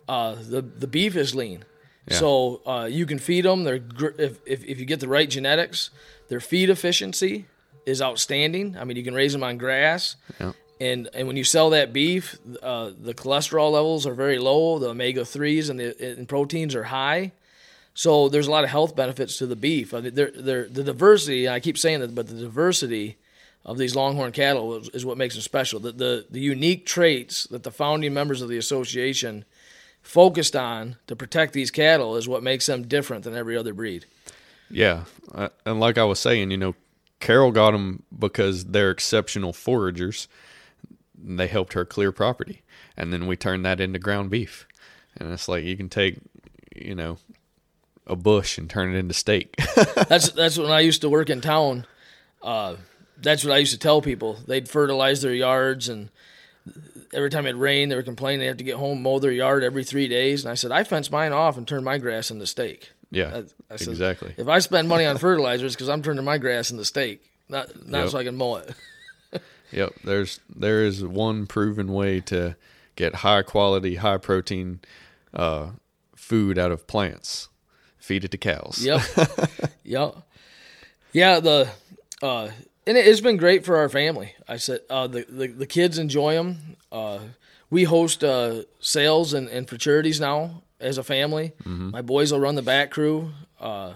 Uh, 0.07 0.33
the 0.35 0.61
the 0.61 0.87
beef 0.87 1.15
is 1.15 1.33
lean, 1.33 1.63
Yeah. 2.09 2.17
so 2.17 2.61
uh, 2.65 2.87
you 2.91 3.05
can 3.05 3.19
feed 3.19 3.45
them. 3.45 3.63
They're 3.63 3.79
gr- 3.79 4.17
if, 4.17 4.39
if 4.45 4.65
if 4.65 4.79
you 4.79 4.85
get 4.85 4.99
the 4.99 5.07
right 5.07 5.29
genetics, 5.29 5.91
their 6.27 6.41
feed 6.41 6.69
efficiency 6.69 7.45
is 7.85 8.01
outstanding. 8.01 8.75
I 8.77 8.83
mean, 8.83 8.97
you 8.97 9.03
can 9.03 9.13
raise 9.13 9.31
them 9.33 9.43
on 9.43 9.57
grass. 9.57 10.15
Yeah. 10.41 10.51
And, 10.83 11.09
and 11.13 11.27
when 11.27 11.37
you 11.37 11.45
sell 11.45 11.69
that 11.69 11.93
beef, 11.93 12.37
uh, 12.61 12.91
the 12.99 13.13
cholesterol 13.13 13.71
levels 13.71 14.05
are 14.05 14.13
very 14.13 14.37
low. 14.37 14.79
The 14.79 14.89
omega 14.89 15.23
threes 15.23 15.69
and 15.69 15.79
the 15.79 16.17
and 16.17 16.27
proteins 16.27 16.75
are 16.75 16.83
high. 16.83 17.31
So 17.93 18.27
there's 18.27 18.47
a 18.47 18.51
lot 18.51 18.65
of 18.65 18.69
health 18.69 18.93
benefits 18.93 19.37
to 19.37 19.45
the 19.45 19.55
beef. 19.55 19.93
I 19.93 20.01
mean, 20.01 20.13
they're, 20.13 20.31
they're, 20.31 20.67
the 20.67 20.83
diversity, 20.83 21.47
I 21.47 21.61
keep 21.61 21.77
saying 21.77 22.01
that, 22.01 22.13
but 22.13 22.27
the 22.27 22.33
diversity 22.35 23.17
of 23.63 23.77
these 23.77 23.95
longhorn 23.95 24.33
cattle 24.33 24.75
is, 24.75 24.89
is 24.89 25.05
what 25.05 25.17
makes 25.17 25.35
them 25.35 25.41
special. 25.41 25.79
The, 25.79 25.93
the, 25.93 26.25
the 26.29 26.41
unique 26.41 26.85
traits 26.85 27.45
that 27.45 27.63
the 27.63 27.71
founding 27.71 28.13
members 28.13 28.41
of 28.41 28.49
the 28.49 28.57
association 28.57 29.45
focused 30.01 30.55
on 30.55 30.97
to 31.07 31.15
protect 31.15 31.53
these 31.53 31.71
cattle 31.71 32.17
is 32.17 32.27
what 32.27 32.43
makes 32.43 32.65
them 32.65 32.87
different 32.87 33.23
than 33.23 33.35
every 33.35 33.55
other 33.55 33.73
breed. 33.73 34.05
Yeah, 34.69 35.05
uh, 35.33 35.49
and 35.65 35.79
like 35.79 35.97
I 35.97 36.03
was 36.03 36.19
saying, 36.19 36.51
you 36.51 36.57
know, 36.57 36.75
Carol 37.21 37.51
got 37.51 37.71
them 37.71 38.03
because 38.17 38.65
they're 38.65 38.91
exceptional 38.91 39.53
foragers. 39.53 40.27
They 41.25 41.47
helped 41.47 41.73
her 41.73 41.85
clear 41.85 42.11
property, 42.11 42.61
and 42.97 43.13
then 43.13 43.27
we 43.27 43.35
turned 43.37 43.65
that 43.65 43.79
into 43.79 43.97
ground 43.99 44.29
beef. 44.29 44.67
And 45.17 45.31
it's 45.31 45.47
like 45.47 45.63
you 45.63 45.77
can 45.77 45.89
take, 45.89 46.17
you 46.75 46.95
know, 46.95 47.17
a 48.07 48.15
bush 48.15 48.57
and 48.57 48.69
turn 48.69 48.93
it 48.93 48.97
into 48.97 49.13
steak. 49.13 49.55
that's 50.09 50.31
that's 50.31 50.57
when 50.57 50.71
I 50.71 50.81
used 50.81 51.01
to 51.01 51.09
work 51.09 51.29
in 51.29 51.39
town. 51.39 51.85
Uh, 52.41 52.75
that's 53.17 53.43
what 53.45 53.53
I 53.53 53.57
used 53.59 53.71
to 53.73 53.79
tell 53.79 54.01
people. 54.01 54.37
They'd 54.47 54.67
fertilize 54.67 55.21
their 55.21 55.33
yards, 55.33 55.87
and 55.87 56.09
every 57.13 57.29
time 57.29 57.45
it 57.45 57.55
rained, 57.55 57.91
they 57.91 57.95
were 57.95 58.03
complaining 58.03 58.39
they 58.41 58.47
have 58.47 58.57
to 58.57 58.63
get 58.63 58.75
home 58.75 59.01
mow 59.01 59.19
their 59.19 59.31
yard 59.31 59.63
every 59.63 59.83
three 59.83 60.07
days. 60.07 60.43
And 60.43 60.51
I 60.51 60.55
said, 60.55 60.71
I 60.71 60.83
fence 60.83 61.09
mine 61.11 61.31
off 61.31 61.57
and 61.57 61.67
turn 61.67 61.83
my 61.83 61.97
grass 61.99 62.31
into 62.31 62.45
steak. 62.47 62.89
yeah, 63.11 63.43
I 63.69 63.75
said, 63.77 63.89
exactly. 63.89 64.33
If 64.35 64.47
I 64.47 64.59
spend 64.59 64.89
money 64.89 65.05
on 65.05 65.17
fertilizers, 65.19 65.73
because 65.75 65.87
I'm 65.89 66.01
turning 66.01 66.25
my 66.25 66.37
grass 66.37 66.71
into 66.71 66.83
steak, 66.85 67.21
not 67.47 67.87
not 67.87 68.01
Yep. 68.01 68.09
so 68.09 68.17
I 68.17 68.23
can 68.25 68.35
mow 68.35 68.55
it. 68.57 68.73
Yep. 69.73 69.93
There's 70.03 70.39
there 70.53 70.83
is 70.83 71.03
one 71.03 71.47
proven 71.47 71.91
way 71.91 72.19
to 72.21 72.55
get 72.95 73.15
high 73.15 73.41
quality, 73.41 73.95
high 73.95 74.17
protein 74.17 74.79
uh, 75.33 75.71
food 76.15 76.57
out 76.57 76.71
of 76.71 76.87
plants. 76.87 77.49
Feed 77.97 78.25
it 78.25 78.31
to 78.31 78.37
cows. 78.37 78.79
Yep. 78.83 79.01
yep. 79.83 80.15
Yeah, 81.13 81.39
the 81.39 81.69
uh 82.21 82.49
and 82.85 82.97
it, 82.97 83.07
it's 83.07 83.21
been 83.21 83.37
great 83.37 83.63
for 83.65 83.77
our 83.77 83.87
family. 83.87 84.33
I 84.47 84.57
said 84.57 84.81
uh 84.89 85.07
the 85.07 85.25
the, 85.29 85.47
the 85.47 85.65
kids 85.65 85.97
enjoy 85.97 86.33
them. 86.33 86.75
Uh 86.91 87.19
we 87.69 87.85
host 87.85 88.23
uh 88.23 88.63
sales 88.81 89.33
and, 89.33 89.47
and 89.47 89.69
for 89.69 89.77
charities 89.77 90.19
now 90.19 90.63
as 90.81 90.97
a 90.97 91.03
family. 91.03 91.53
My 91.65 92.01
boys 92.01 92.33
will 92.33 92.41
run 92.41 92.55
the 92.55 92.61
back 92.61 92.91
crew. 92.91 93.31
Uh 93.57 93.93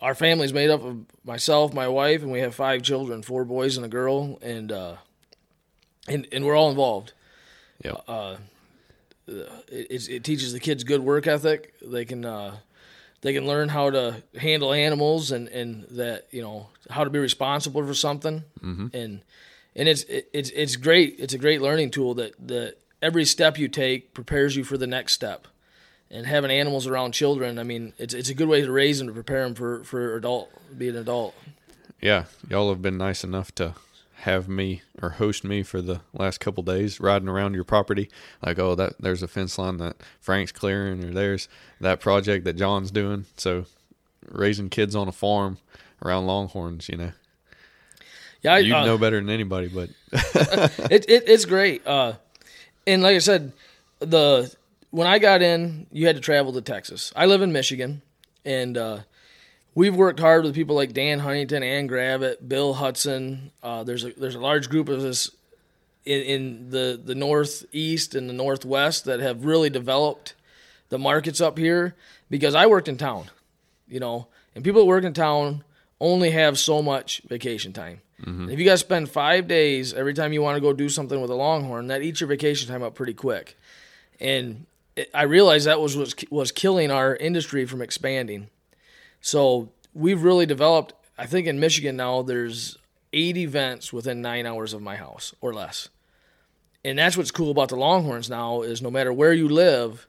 our 0.00 0.14
family's 0.14 0.52
made 0.52 0.70
up 0.70 0.82
of 0.82 1.04
myself, 1.24 1.74
my 1.74 1.88
wife, 1.88 2.22
and 2.22 2.32
we 2.32 2.40
have 2.40 2.54
five 2.54 2.82
children, 2.82 3.22
four 3.22 3.44
boys 3.44 3.76
and 3.76 3.84
a 3.84 3.88
girl, 3.88 4.38
and 4.42 4.72
uh 4.72 4.96
and, 6.08 6.26
and 6.32 6.44
we're 6.44 6.56
all 6.56 6.70
involved. 6.70 7.12
Yep. 7.84 8.04
it, 9.28 10.08
it 10.08 10.24
teaches 10.24 10.52
the 10.52 10.60
kids 10.60 10.84
good 10.84 11.02
work 11.02 11.26
ethic. 11.26 11.74
They 11.80 12.04
can 12.04 12.24
uh, 12.24 12.56
they 13.22 13.32
can 13.32 13.46
learn 13.46 13.68
how 13.68 13.90
to 13.90 14.22
handle 14.38 14.72
animals 14.72 15.30
and, 15.30 15.48
and 15.48 15.84
that 15.90 16.26
you 16.30 16.42
know 16.42 16.68
how 16.88 17.04
to 17.04 17.10
be 17.10 17.18
responsible 17.18 17.86
for 17.86 17.94
something. 17.94 18.44
Mm-hmm. 18.62 18.88
And 18.92 19.20
and 19.76 19.88
it's 19.88 20.02
it, 20.04 20.28
it's 20.32 20.50
it's 20.50 20.76
great. 20.76 21.16
It's 21.18 21.34
a 21.34 21.38
great 21.38 21.62
learning 21.62 21.90
tool 21.90 22.14
that 22.14 22.34
that 22.48 22.76
every 23.00 23.24
step 23.24 23.58
you 23.58 23.68
take 23.68 24.14
prepares 24.14 24.56
you 24.56 24.64
for 24.64 24.76
the 24.76 24.86
next 24.86 25.12
step. 25.12 25.46
And 26.10 26.26
having 26.26 26.50
animals 26.50 26.88
around 26.88 27.12
children, 27.12 27.58
I 27.58 27.62
mean, 27.62 27.92
it's 27.98 28.14
it's 28.14 28.28
a 28.28 28.34
good 28.34 28.48
way 28.48 28.62
to 28.62 28.70
raise 28.72 28.98
them 28.98 29.06
to 29.06 29.12
prepare 29.12 29.44
them 29.44 29.54
for 29.54 29.84
for 29.84 30.16
adult 30.16 30.50
be 30.76 30.88
an 30.88 30.96
adult. 30.96 31.34
yeah, 32.00 32.24
y'all 32.48 32.68
have 32.70 32.82
been 32.82 32.98
nice 32.98 33.22
enough 33.22 33.54
to 33.56 33.74
have 34.22 34.48
me 34.48 34.82
or 35.00 35.10
host 35.10 35.44
me 35.44 35.62
for 35.62 35.80
the 35.80 36.00
last 36.12 36.40
couple 36.40 36.62
days 36.62 37.00
riding 37.00 37.28
around 37.28 37.54
your 37.54 37.64
property. 37.64 38.10
Like, 38.44 38.58
oh, 38.58 38.74
that 38.74 38.94
there's 39.00 39.22
a 39.22 39.28
fence 39.28 39.58
line 39.58 39.78
that 39.78 39.96
Frank's 40.20 40.52
clearing, 40.52 41.02
or 41.04 41.10
there's 41.12 41.48
that 41.80 42.00
project 42.00 42.44
that 42.44 42.54
John's 42.54 42.90
doing. 42.90 43.26
So, 43.36 43.66
raising 44.28 44.68
kids 44.68 44.94
on 44.94 45.08
a 45.08 45.12
farm 45.12 45.58
around 46.04 46.26
Longhorns, 46.26 46.88
you 46.88 46.96
know, 46.96 47.12
Yeah, 48.42 48.54
I, 48.54 48.58
you 48.58 48.74
uh, 48.74 48.84
know 48.84 48.98
better 48.98 49.20
than 49.20 49.30
anybody. 49.30 49.68
But 49.68 49.90
it, 50.90 51.08
it 51.08 51.28
it's 51.28 51.44
great. 51.44 51.86
Uh, 51.86 52.14
and 52.86 53.02
like 53.02 53.16
I 53.16 53.20
said, 53.20 53.52
the 54.00 54.54
when 54.90 55.06
I 55.06 55.18
got 55.18 55.42
in, 55.42 55.86
you 55.92 56.06
had 56.06 56.16
to 56.16 56.22
travel 56.22 56.52
to 56.52 56.60
Texas. 56.60 57.12
I 57.14 57.26
live 57.26 57.42
in 57.42 57.52
Michigan, 57.52 58.02
and 58.44 58.76
uh, 58.76 58.98
we've 59.74 59.94
worked 59.94 60.20
hard 60.20 60.44
with 60.44 60.54
people 60.54 60.76
like 60.76 60.92
Dan 60.92 61.20
Huntington, 61.20 61.62
Ann 61.62 61.88
Gravitt, 61.88 62.48
Bill 62.48 62.74
Hudson. 62.74 63.52
Uh, 63.62 63.84
there's 63.84 64.04
a 64.04 64.12
there's 64.12 64.34
a 64.34 64.40
large 64.40 64.68
group 64.68 64.88
of 64.88 65.04
us 65.04 65.30
in, 66.04 66.20
in 66.22 66.70
the 66.70 67.00
the 67.02 67.14
northeast 67.14 68.14
and 68.14 68.28
the 68.28 68.34
northwest 68.34 69.04
that 69.04 69.20
have 69.20 69.44
really 69.44 69.70
developed 69.70 70.34
the 70.88 70.98
markets 70.98 71.40
up 71.40 71.56
here 71.56 71.94
because 72.28 72.54
I 72.54 72.66
worked 72.66 72.88
in 72.88 72.96
town, 72.96 73.30
you 73.88 74.00
know, 74.00 74.26
and 74.54 74.64
people 74.64 74.80
that 74.82 74.86
work 74.86 75.04
in 75.04 75.12
town 75.12 75.62
only 76.00 76.30
have 76.30 76.58
so 76.58 76.82
much 76.82 77.22
vacation 77.28 77.72
time. 77.72 78.00
If 78.50 78.58
you 78.58 78.66
guys 78.66 78.80
spend 78.80 79.08
five 79.08 79.48
days 79.48 79.94
every 79.94 80.12
time 80.12 80.34
you 80.34 80.42
want 80.42 80.56
to 80.56 80.60
go 80.60 80.74
do 80.74 80.90
something 80.90 81.22
with 81.22 81.30
a 81.30 81.34
longhorn, 81.34 81.86
that 81.86 82.02
eats 82.02 82.20
your 82.20 82.28
vacation 82.28 82.68
time 82.68 82.82
up 82.82 82.94
pretty 82.94 83.14
quick. 83.14 83.56
And 84.20 84.66
it, 84.96 85.10
I 85.14 85.22
realized 85.22 85.66
that 85.66 85.80
was 85.80 85.96
was 85.96 86.14
was 86.30 86.52
killing 86.52 86.90
our 86.90 87.16
industry 87.16 87.66
from 87.66 87.82
expanding. 87.82 88.48
So 89.20 89.70
we've 89.94 90.22
really 90.22 90.46
developed. 90.46 90.94
I 91.18 91.26
think 91.26 91.46
in 91.46 91.60
Michigan 91.60 91.96
now 91.96 92.22
there's 92.22 92.78
eight 93.12 93.36
events 93.36 93.92
within 93.92 94.22
nine 94.22 94.46
hours 94.46 94.72
of 94.72 94.82
my 94.82 94.96
house 94.96 95.34
or 95.40 95.52
less. 95.52 95.88
And 96.84 96.98
that's 96.98 97.16
what's 97.16 97.30
cool 97.30 97.50
about 97.50 97.68
the 97.68 97.76
Longhorns 97.76 98.30
now 98.30 98.62
is 98.62 98.80
no 98.80 98.90
matter 98.90 99.12
where 99.12 99.34
you 99.34 99.48
live, 99.48 100.06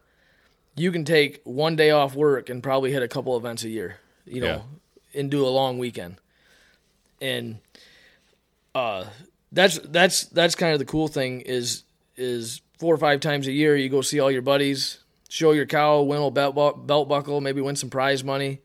you 0.77 0.91
can 0.91 1.03
take 1.03 1.41
one 1.43 1.75
day 1.75 1.91
off 1.91 2.15
work 2.15 2.49
and 2.49 2.63
probably 2.63 2.91
hit 2.93 3.03
a 3.03 3.09
couple 3.09 3.35
events 3.35 3.63
a 3.63 3.69
year, 3.69 3.97
you 4.25 4.39
know, 4.39 4.63
and 5.13 5.29
do 5.29 5.45
a 5.45 5.49
long 5.49 5.77
weekend. 5.77 6.15
And 7.19 7.59
uh 8.73 9.05
that's 9.51 9.79
that's 9.79 10.25
that's 10.25 10.55
kind 10.55 10.71
of 10.73 10.79
the 10.79 10.85
cool 10.85 11.09
thing 11.09 11.41
is 11.41 11.83
is 12.15 12.61
four 12.81 12.95
or 12.95 12.97
five 12.97 13.19
times 13.19 13.45
a 13.45 13.51
year 13.51 13.75
you 13.77 13.89
go 13.89 14.01
see 14.01 14.19
all 14.19 14.31
your 14.31 14.41
buddies, 14.41 14.97
show 15.29 15.51
your 15.51 15.67
cow, 15.67 16.01
win 16.01 16.19
a 16.19 16.31
belt, 16.31 16.55
bu- 16.55 16.83
belt 16.83 17.07
buckle, 17.07 17.39
maybe 17.39 17.61
win 17.61 17.75
some 17.75 17.91
prize 17.91 18.23
money. 18.23 18.59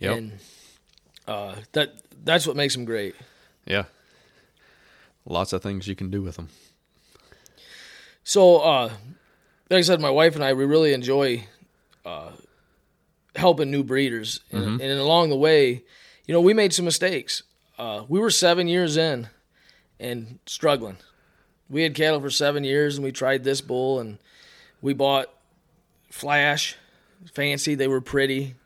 Yep. 0.00 0.16
And 0.16 0.32
uh, 1.28 1.54
that 1.72 1.94
that's 2.24 2.44
what 2.44 2.56
makes 2.56 2.74
them 2.74 2.84
great. 2.84 3.14
yeah, 3.66 3.84
lots 5.24 5.52
of 5.52 5.62
things 5.62 5.86
you 5.86 5.94
can 5.94 6.10
do 6.10 6.22
with 6.22 6.34
them. 6.34 6.48
So, 8.24 8.58
uh, 8.58 8.90
like 9.70 9.78
I 9.78 9.82
said, 9.82 10.00
my 10.00 10.10
wife 10.10 10.34
and 10.34 10.42
I 10.42 10.52
we 10.52 10.64
really 10.64 10.92
enjoy 10.92 11.44
uh, 12.04 12.32
helping 13.36 13.70
new 13.70 13.84
breeders, 13.84 14.40
and, 14.50 14.80
and 14.80 14.98
along 14.98 15.30
the 15.30 15.36
way, 15.36 15.84
you 16.26 16.34
know, 16.34 16.40
we 16.40 16.52
made 16.52 16.72
some 16.72 16.84
mistakes. 16.84 17.44
Uh, 17.78 18.02
we 18.08 18.18
were 18.18 18.30
seven 18.30 18.66
years 18.66 18.96
in 18.96 19.28
and 20.00 20.40
struggling. 20.46 20.96
We 21.70 21.82
had 21.84 21.94
cattle 21.94 22.20
for 22.20 22.30
seven 22.30 22.64
years, 22.64 22.96
and 22.96 23.04
we 23.04 23.12
tried 23.12 23.44
this 23.44 23.60
bull, 23.60 24.00
and 24.00 24.18
we 24.82 24.92
bought 24.92 25.28
Flash, 26.10 26.76
fancy. 27.32 27.76
They 27.76 27.86
were 27.86 28.00
pretty. 28.00 28.56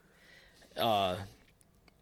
Uh, 0.77 1.17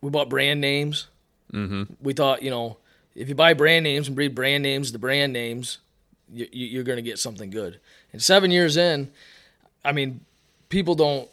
we 0.01 0.11
bought 0.11 0.29
brand 0.29 0.61
names. 0.61 1.09
Mm-hmm. 1.53 1.95
We 2.01 2.13
thought, 2.13 2.43
you 2.43 2.51
know, 2.51 2.77
if 3.17 3.29
you 3.29 3.35
buy 3.35 3.53
brand 3.55 3.83
names 3.83 4.07
and 4.07 4.15
breed 4.15 4.35
brand 4.35 4.63
names, 4.63 4.93
the 4.93 4.99
brand 4.99 5.33
names, 5.33 5.79
you, 6.33 6.47
you- 6.53 6.67
you're 6.69 6.85
going 6.85 6.97
to 6.97 7.03
get 7.03 7.19
something 7.19 7.51
good. 7.51 7.81
And 8.13 8.23
seven 8.23 8.51
years 8.53 8.77
in, 8.77 9.11
I 9.85 9.91
mean, 9.93 10.21
people 10.69 10.95
don't 10.95 11.29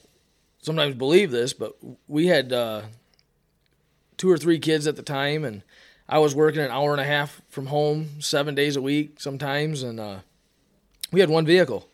sometimes 0.62 0.96
believe 0.96 1.30
this, 1.32 1.54
but 1.54 1.76
we 2.08 2.26
had 2.28 2.52
uh, 2.52 2.82
two 4.18 4.30
or 4.30 4.38
three 4.38 4.60
kids 4.60 4.88
at 4.88 4.96
the 4.96 5.04
time, 5.04 5.46
and 5.46 5.62
I 6.10 6.18
was 6.18 6.34
working 6.34 6.62
an 6.62 6.72
hour 6.72 6.92
and 6.92 7.00
a 7.00 7.06
half 7.06 7.40
from 7.50 7.68
home, 7.68 8.20
seven 8.20 8.56
days 8.56 8.76
a 8.76 8.82
week 8.82 9.20
sometimes, 9.20 9.84
and 9.84 10.00
uh, 10.00 10.20
we 11.12 11.20
had 11.20 11.30
one 11.30 11.46
vehicle. 11.46 11.88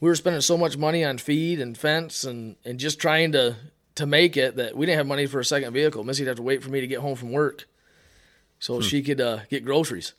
We 0.00 0.08
were 0.08 0.14
spending 0.14 0.40
so 0.40 0.56
much 0.56 0.76
money 0.76 1.04
on 1.04 1.18
feed 1.18 1.60
and 1.60 1.76
fence 1.76 2.22
and, 2.22 2.54
and 2.64 2.78
just 2.78 3.00
trying 3.00 3.32
to 3.32 3.56
to 3.96 4.06
make 4.06 4.36
it 4.36 4.56
that 4.56 4.76
we 4.76 4.86
didn't 4.86 4.98
have 4.98 5.06
money 5.06 5.26
for 5.26 5.38
a 5.40 5.44
second 5.44 5.72
vehicle. 5.72 6.02
Missy'd 6.02 6.26
have 6.26 6.36
to 6.36 6.42
wait 6.42 6.62
for 6.62 6.70
me 6.70 6.80
to 6.80 6.86
get 6.86 6.98
home 6.98 7.14
from 7.14 7.30
work 7.30 7.66
so 8.58 8.80
she 8.80 9.02
could 9.02 9.20
uh, 9.20 9.38
get 9.50 9.64
groceries. 9.64 10.14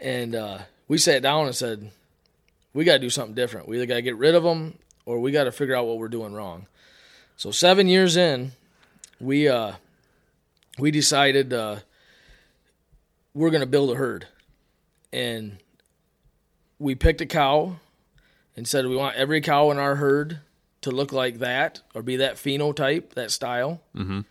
And 0.00 0.34
uh, 0.34 0.58
we 0.88 0.98
sat 0.98 1.22
down 1.22 1.46
and 1.46 1.54
said, 1.54 1.92
we 2.74 2.84
got 2.84 2.94
to 2.94 2.98
do 2.98 3.10
something 3.10 3.34
different. 3.34 3.68
We 3.68 3.76
either 3.76 3.86
got 3.86 3.96
to 3.96 4.02
get 4.02 4.16
rid 4.16 4.34
of 4.34 4.42
them 4.42 4.78
or 5.06 5.20
we 5.20 5.30
got 5.30 5.44
to 5.44 5.52
figure 5.52 5.76
out 5.76 5.86
what 5.86 5.98
we're 5.98 6.08
doing 6.08 6.32
wrong. 6.32 6.66
So 7.36 7.52
seven 7.52 7.86
years 7.86 8.16
in, 8.16 8.50
we 9.20 9.48
uh, 9.48 9.74
we 10.76 10.90
decided 10.90 11.52
uh, 11.52 11.76
we're 13.38 13.50
going 13.50 13.60
to 13.60 13.66
build 13.66 13.88
a 13.90 13.94
herd, 13.94 14.26
and 15.12 15.58
we 16.80 16.96
picked 16.96 17.20
a 17.20 17.26
cow 17.26 17.76
and 18.56 18.66
said 18.66 18.84
we 18.84 18.96
want 18.96 19.14
every 19.14 19.40
cow 19.40 19.70
in 19.70 19.78
our 19.78 19.94
herd 19.94 20.40
to 20.80 20.90
look 20.90 21.12
like 21.12 21.38
that 21.38 21.80
or 21.94 22.02
be 22.02 22.16
that 22.16 22.34
phenotype, 22.34 23.10
that 23.10 23.30
style. 23.30 23.80
Mm-hmm. 23.96 24.22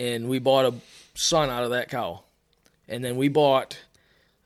And 0.00 0.28
we 0.28 0.40
bought 0.40 0.64
a 0.64 0.74
son 1.14 1.50
out 1.50 1.62
of 1.62 1.70
that 1.70 1.88
cow, 1.88 2.24
and 2.88 3.04
then 3.04 3.16
we 3.16 3.28
bought 3.28 3.78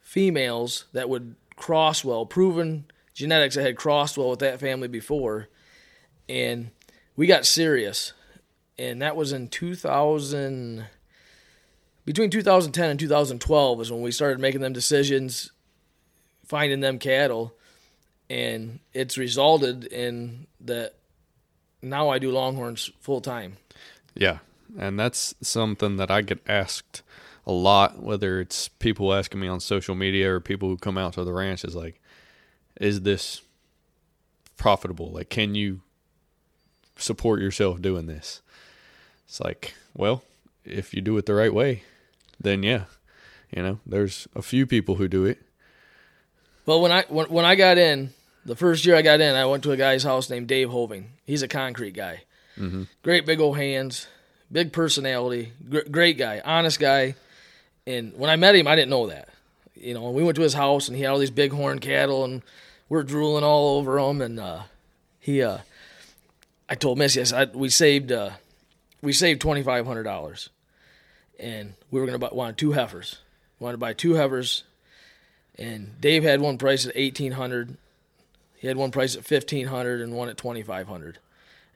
females 0.03 0.85
that 0.93 1.09
would 1.09 1.35
cross 1.57 2.05
well, 2.05 2.27
proven 2.27 2.85
genetics 3.15 3.55
that 3.55 3.65
had 3.65 3.77
crossed 3.77 4.19
well 4.19 4.29
with 4.29 4.41
that 4.41 4.61
family 4.61 4.89
before, 4.89 5.49
and 6.29 6.71
we 7.17 7.27
got 7.27 7.47
serious, 7.47 8.13
and 8.79 9.01
that 9.01 9.17
was 9.17 9.33
in 9.33 9.49
2000. 9.49 10.85
Between 12.05 12.31
2010 12.31 12.91
and 12.91 12.99
2012 12.99 13.81
is 13.81 13.93
when 13.93 14.03
we 14.03 14.11
started 14.11 14.41
making 14.41 14.61
them 14.61 14.73
decisions, 14.73 15.53
finding 16.45 16.81
them 16.81 16.99
cattle, 16.99 17.55
and 18.29 18.81
it's 18.93 19.17
resulted 19.17 19.85
in 19.85 20.47
that 20.61 20.95
now 21.81 22.09
I 22.09 22.19
do 22.19 22.31
Longhorns 22.31 22.91
full 23.01 23.21
time. 23.21 23.57
Yeah, 24.15 24.39
and 24.79 24.99
that's 24.99 25.35
something 25.41 25.97
that 25.97 26.11
I 26.11 26.23
get 26.23 26.41
asked 26.49 27.03
a 27.47 27.53
lot. 27.53 28.03
Whether 28.03 28.41
it's 28.41 28.69
people 28.69 29.13
asking 29.15 29.41
me 29.41 29.49
on 29.49 29.61
social 29.61 29.95
media 29.95 30.33
or 30.33 30.41
people 30.41 30.69
who 30.69 30.77
come 30.77 30.99
out 30.99 31.15
to 31.15 31.25
the 31.25 31.33
ranch, 31.33 31.65
is 31.65 31.77
like, 31.77 32.01
"Is 32.81 33.03
this 33.03 33.43
profitable? 34.57 35.11
Like, 35.11 35.29
can 35.29 35.55
you 35.55 35.83
support 36.97 37.41
yourself 37.41 37.83
doing 37.83 38.07
this? 38.07 38.41
It's 39.27 39.41
like, 39.41 39.75
well, 39.95 40.23
if 40.65 40.95
you 40.95 41.01
do 41.01 41.17
it 41.19 41.27
the 41.27 41.35
right 41.35 41.53
way, 41.53 41.83
then 42.43 42.63
yeah, 42.63 42.85
you 43.51 43.63
know, 43.63 43.79
there's 43.87 44.29
a 44.35 44.43
few 44.43 44.67
people 44.67 44.97
who 44.97 45.09
do 45.09 45.25
it. 45.25 45.43
Well, 46.67 46.81
when 46.81 46.93
I 46.93 47.05
when, 47.09 47.27
when 47.27 47.45
I 47.45 47.55
got 47.55 47.79
in, 47.79 48.11
the 48.45 48.57
first 48.57 48.85
year 48.85 48.97
I 48.97 49.03
got 49.03 49.21
in, 49.21 49.35
I 49.35 49.47
went 49.47 49.63
to 49.65 49.73
a 49.73 49.77
guy's 49.77 50.03
house 50.05 50.31
named 50.31 50.49
Dave 50.49 50.71
Hoving. 50.71 51.07
He's 51.25 51.43
a 51.43 51.49
concrete 51.49 51.93
guy. 51.95 52.23
Mm-hmm. 52.59 52.85
Great 53.03 53.27
big 53.27 53.41
old 53.41 53.57
hands, 53.57 54.07
big 54.51 54.73
personality, 54.73 55.53
gr- 55.69 55.89
great 55.91 56.19
guy, 56.19 56.41
honest 56.45 56.79
guy. 56.79 57.15
And 57.87 58.13
when 58.17 58.31
I 58.31 58.37
met 58.37 58.55
him, 58.55 58.69
I 58.69 58.77
didn't 58.77 58.91
know 58.91 59.09
that. 59.09 59.29
You 59.75 59.95
know, 59.95 60.11
we 60.11 60.23
went 60.23 60.37
to 60.37 60.43
his 60.43 60.55
house 60.55 60.87
and 60.87 60.97
he 60.97 61.03
had 61.03 61.11
all 61.11 61.19
these 61.19 61.31
big 61.31 61.53
horn 61.53 61.81
cattle 61.81 62.25
and 62.25 62.43
we're 62.89 63.03
drooling 63.03 63.43
all 63.43 63.79
over 63.79 64.01
them. 64.01 64.21
And 64.21 64.39
uh, 64.39 64.63
he, 65.19 65.43
uh, 65.43 65.59
I 66.69 66.75
told 66.75 66.99
Missy, 66.99 67.21
I 67.21 67.25
said, 67.25 67.57
we 67.57 67.69
saved, 67.71 68.13
uh, 68.13 68.31
we 69.01 69.13
saved 69.13 69.41
twenty 69.41 69.63
five 69.63 69.87
hundred 69.87 70.05
dollars, 70.05 70.51
and 71.43 71.75
we 71.91 72.01
were 72.01 72.07
gonna 72.07 72.19
buy 72.19 72.31
wanted 72.33 72.57
two 72.57 72.73
heifers. 72.73 73.19
Wanted 73.59 73.75
to 73.75 73.79
buy 73.79 73.93
two 73.93 74.15
heifers, 74.15 74.65
and 75.59 76.01
Dave 76.01 76.23
had 76.23 76.41
one 76.41 76.57
price 76.57 76.87
at 76.87 76.93
eighteen 76.95 77.33
hundred. 77.33 77.77
He 78.57 78.69
had 78.69 78.77
one 78.77 78.91
price 78.91 79.17
at 79.17 79.25
fifteen 79.25 79.67
hundred 79.67 80.01
and 80.01 80.15
one 80.15 80.29
at 80.29 80.37
twenty 80.37 80.63
five 80.63 80.89
hundred. 80.89 81.19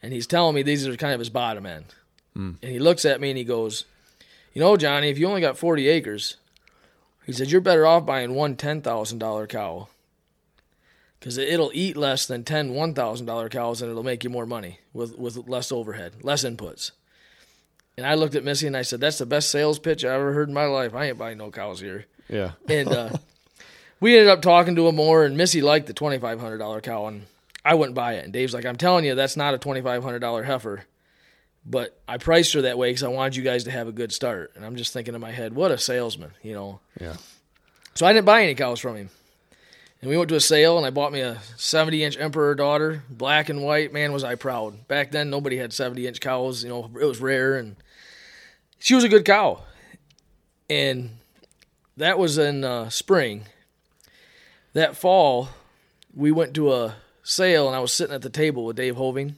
And 0.02 0.12
he's 0.12 0.26
telling 0.26 0.54
me 0.54 0.62
these 0.62 0.86
are 0.86 0.96
kind 0.96 1.14
of 1.14 1.18
his 1.18 1.30
bottom 1.30 1.66
end. 1.66 1.86
Hmm. 2.34 2.52
And 2.62 2.70
he 2.70 2.78
looks 2.78 3.04
at 3.04 3.20
me 3.20 3.30
and 3.30 3.38
he 3.38 3.44
goes, 3.44 3.84
You 4.52 4.60
know, 4.60 4.76
Johnny, 4.76 5.08
if 5.08 5.18
you 5.18 5.26
only 5.26 5.40
got 5.40 5.58
40 5.58 5.88
acres, 5.88 6.36
he 7.24 7.32
said, 7.32 7.50
You're 7.50 7.60
better 7.60 7.86
off 7.86 8.06
buying 8.06 8.34
one 8.34 8.56
$10,000 8.56 9.48
cow 9.48 9.88
because 11.18 11.38
it'll 11.38 11.72
eat 11.74 11.96
less 11.96 12.26
than 12.26 12.44
10 12.44 12.72
$1,000 12.72 13.50
cows 13.50 13.82
and 13.82 13.90
it'll 13.90 14.02
make 14.02 14.22
you 14.22 14.30
more 14.30 14.46
money 14.46 14.80
with, 14.92 15.18
with 15.18 15.48
less 15.48 15.72
overhead, 15.72 16.22
less 16.22 16.44
inputs. 16.44 16.92
And 17.96 18.06
I 18.06 18.14
looked 18.14 18.34
at 18.34 18.44
Missy 18.44 18.66
and 18.66 18.76
I 18.76 18.82
said, 18.82 19.00
That's 19.00 19.18
the 19.18 19.26
best 19.26 19.50
sales 19.50 19.78
pitch 19.78 20.04
I 20.04 20.14
ever 20.14 20.32
heard 20.32 20.48
in 20.48 20.54
my 20.54 20.66
life. 20.66 20.94
I 20.94 21.06
ain't 21.06 21.18
buying 21.18 21.38
no 21.38 21.50
cows 21.50 21.80
here. 21.80 22.06
Yeah. 22.28 22.52
And 22.68 22.88
uh, 22.88 23.10
we 24.00 24.16
ended 24.16 24.28
up 24.28 24.42
talking 24.42 24.76
to 24.76 24.86
him 24.88 24.96
more, 24.96 25.24
and 25.24 25.36
Missy 25.36 25.62
liked 25.62 25.86
the 25.86 25.94
$2,500 25.94 26.82
cow, 26.82 27.06
and 27.06 27.22
I 27.64 27.74
wouldn't 27.74 27.94
buy 27.94 28.14
it. 28.14 28.24
And 28.24 28.32
Dave's 28.32 28.54
like, 28.54 28.66
I'm 28.66 28.76
telling 28.76 29.04
you, 29.04 29.14
that's 29.14 29.36
not 29.36 29.54
a 29.54 29.58
$2,500 29.58 30.44
heifer. 30.44 30.84
But 31.68 31.98
I 32.06 32.18
priced 32.18 32.52
her 32.52 32.62
that 32.62 32.78
way 32.78 32.90
because 32.90 33.02
I 33.02 33.08
wanted 33.08 33.34
you 33.34 33.42
guys 33.42 33.64
to 33.64 33.72
have 33.72 33.88
a 33.88 33.92
good 33.92 34.12
start. 34.12 34.52
And 34.54 34.64
I'm 34.64 34.76
just 34.76 34.92
thinking 34.92 35.16
in 35.16 35.20
my 35.20 35.32
head, 35.32 35.52
what 35.52 35.72
a 35.72 35.78
salesman, 35.78 36.30
you 36.42 36.54
know. 36.54 36.78
Yeah. 37.00 37.16
So 37.94 38.06
I 38.06 38.12
didn't 38.12 38.26
buy 38.26 38.44
any 38.44 38.54
cows 38.54 38.78
from 38.78 38.94
him. 38.94 39.10
And 40.00 40.10
we 40.10 40.16
went 40.16 40.28
to 40.28 40.36
a 40.36 40.40
sale, 40.40 40.76
and 40.76 40.86
I 40.86 40.90
bought 40.90 41.12
me 41.12 41.20
a 41.20 41.40
70 41.56 42.04
inch 42.04 42.18
Emperor 42.18 42.54
daughter, 42.54 43.02
black 43.10 43.48
and 43.48 43.64
white. 43.64 43.92
Man, 43.92 44.12
was 44.12 44.22
I 44.22 44.34
proud. 44.34 44.86
Back 44.86 45.10
then, 45.10 45.30
nobody 45.30 45.56
had 45.56 45.72
70 45.72 46.06
inch 46.06 46.20
cows. 46.20 46.62
You 46.62 46.68
know, 46.68 46.90
it 47.00 47.04
was 47.04 47.20
rare, 47.20 47.56
and 47.56 47.74
she 48.78 48.94
was 48.94 49.04
a 49.04 49.08
good 49.08 49.24
cow. 49.24 49.60
And 50.68 51.10
that 51.96 52.18
was 52.18 52.38
in 52.38 52.64
uh, 52.64 52.88
spring. 52.90 53.44
That 54.72 54.96
fall, 54.96 55.48
we 56.14 56.30
went 56.32 56.54
to 56.54 56.72
a 56.72 56.96
sale, 57.22 57.66
and 57.66 57.76
I 57.76 57.80
was 57.80 57.92
sitting 57.92 58.14
at 58.14 58.22
the 58.22 58.30
table 58.30 58.64
with 58.64 58.76
Dave 58.76 58.96
Hoving. 58.96 59.36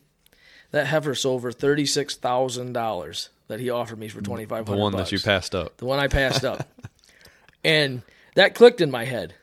That 0.70 0.86
heifer 0.88 1.14
sold 1.14 1.42
for 1.42 1.52
thirty-six 1.52 2.16
thousand 2.16 2.72
dollars 2.74 3.30
that 3.46 3.58
he 3.60 3.70
offered 3.70 3.98
me 3.98 4.08
for 4.08 4.20
twenty-five 4.20 4.66
The 4.66 4.72
hundred. 4.72 4.82
one 4.82 4.96
that 4.96 5.10
you 5.12 5.18
passed 5.18 5.54
up. 5.54 5.76
the 5.78 5.86
one 5.86 5.98
I 5.98 6.08
passed 6.08 6.44
up, 6.44 6.68
and 7.64 8.02
that 8.34 8.54
clicked 8.54 8.80
in 8.82 8.90
my 8.90 9.04
head 9.04 9.34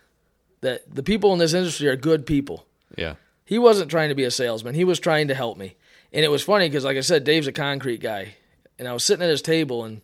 that 0.61 0.93
the 0.93 1.01
people 1.03 1.33
in 1.33 1.39
this 1.39 1.53
industry 1.53 1.87
are 1.87 1.95
good 1.95 2.25
people. 2.27 2.65
Yeah. 2.97 3.15
He 3.45 3.57
wasn't 3.57 3.89
trying 3.91 4.09
to 4.09 4.15
be 4.15 4.23
a 4.23 4.31
salesman. 4.31 4.75
He 4.75 4.83
was 4.83 4.99
trying 4.99 5.27
to 5.29 5.35
help 5.35 5.57
me. 5.57 5.75
And 6.13 6.23
it 6.25 6.29
was 6.29 6.43
funny 6.43 6.67
because, 6.69 6.83
like 6.85 6.97
I 6.97 7.01
said, 7.01 7.23
Dave's 7.23 7.47
a 7.47 7.51
concrete 7.51 8.01
guy. 8.01 8.35
And 8.77 8.88
I 8.88 8.94
was 8.94 9.03
sitting 9.03 9.24
at 9.24 9.29
his 9.29 9.41
table, 9.41 9.84
and 9.84 10.01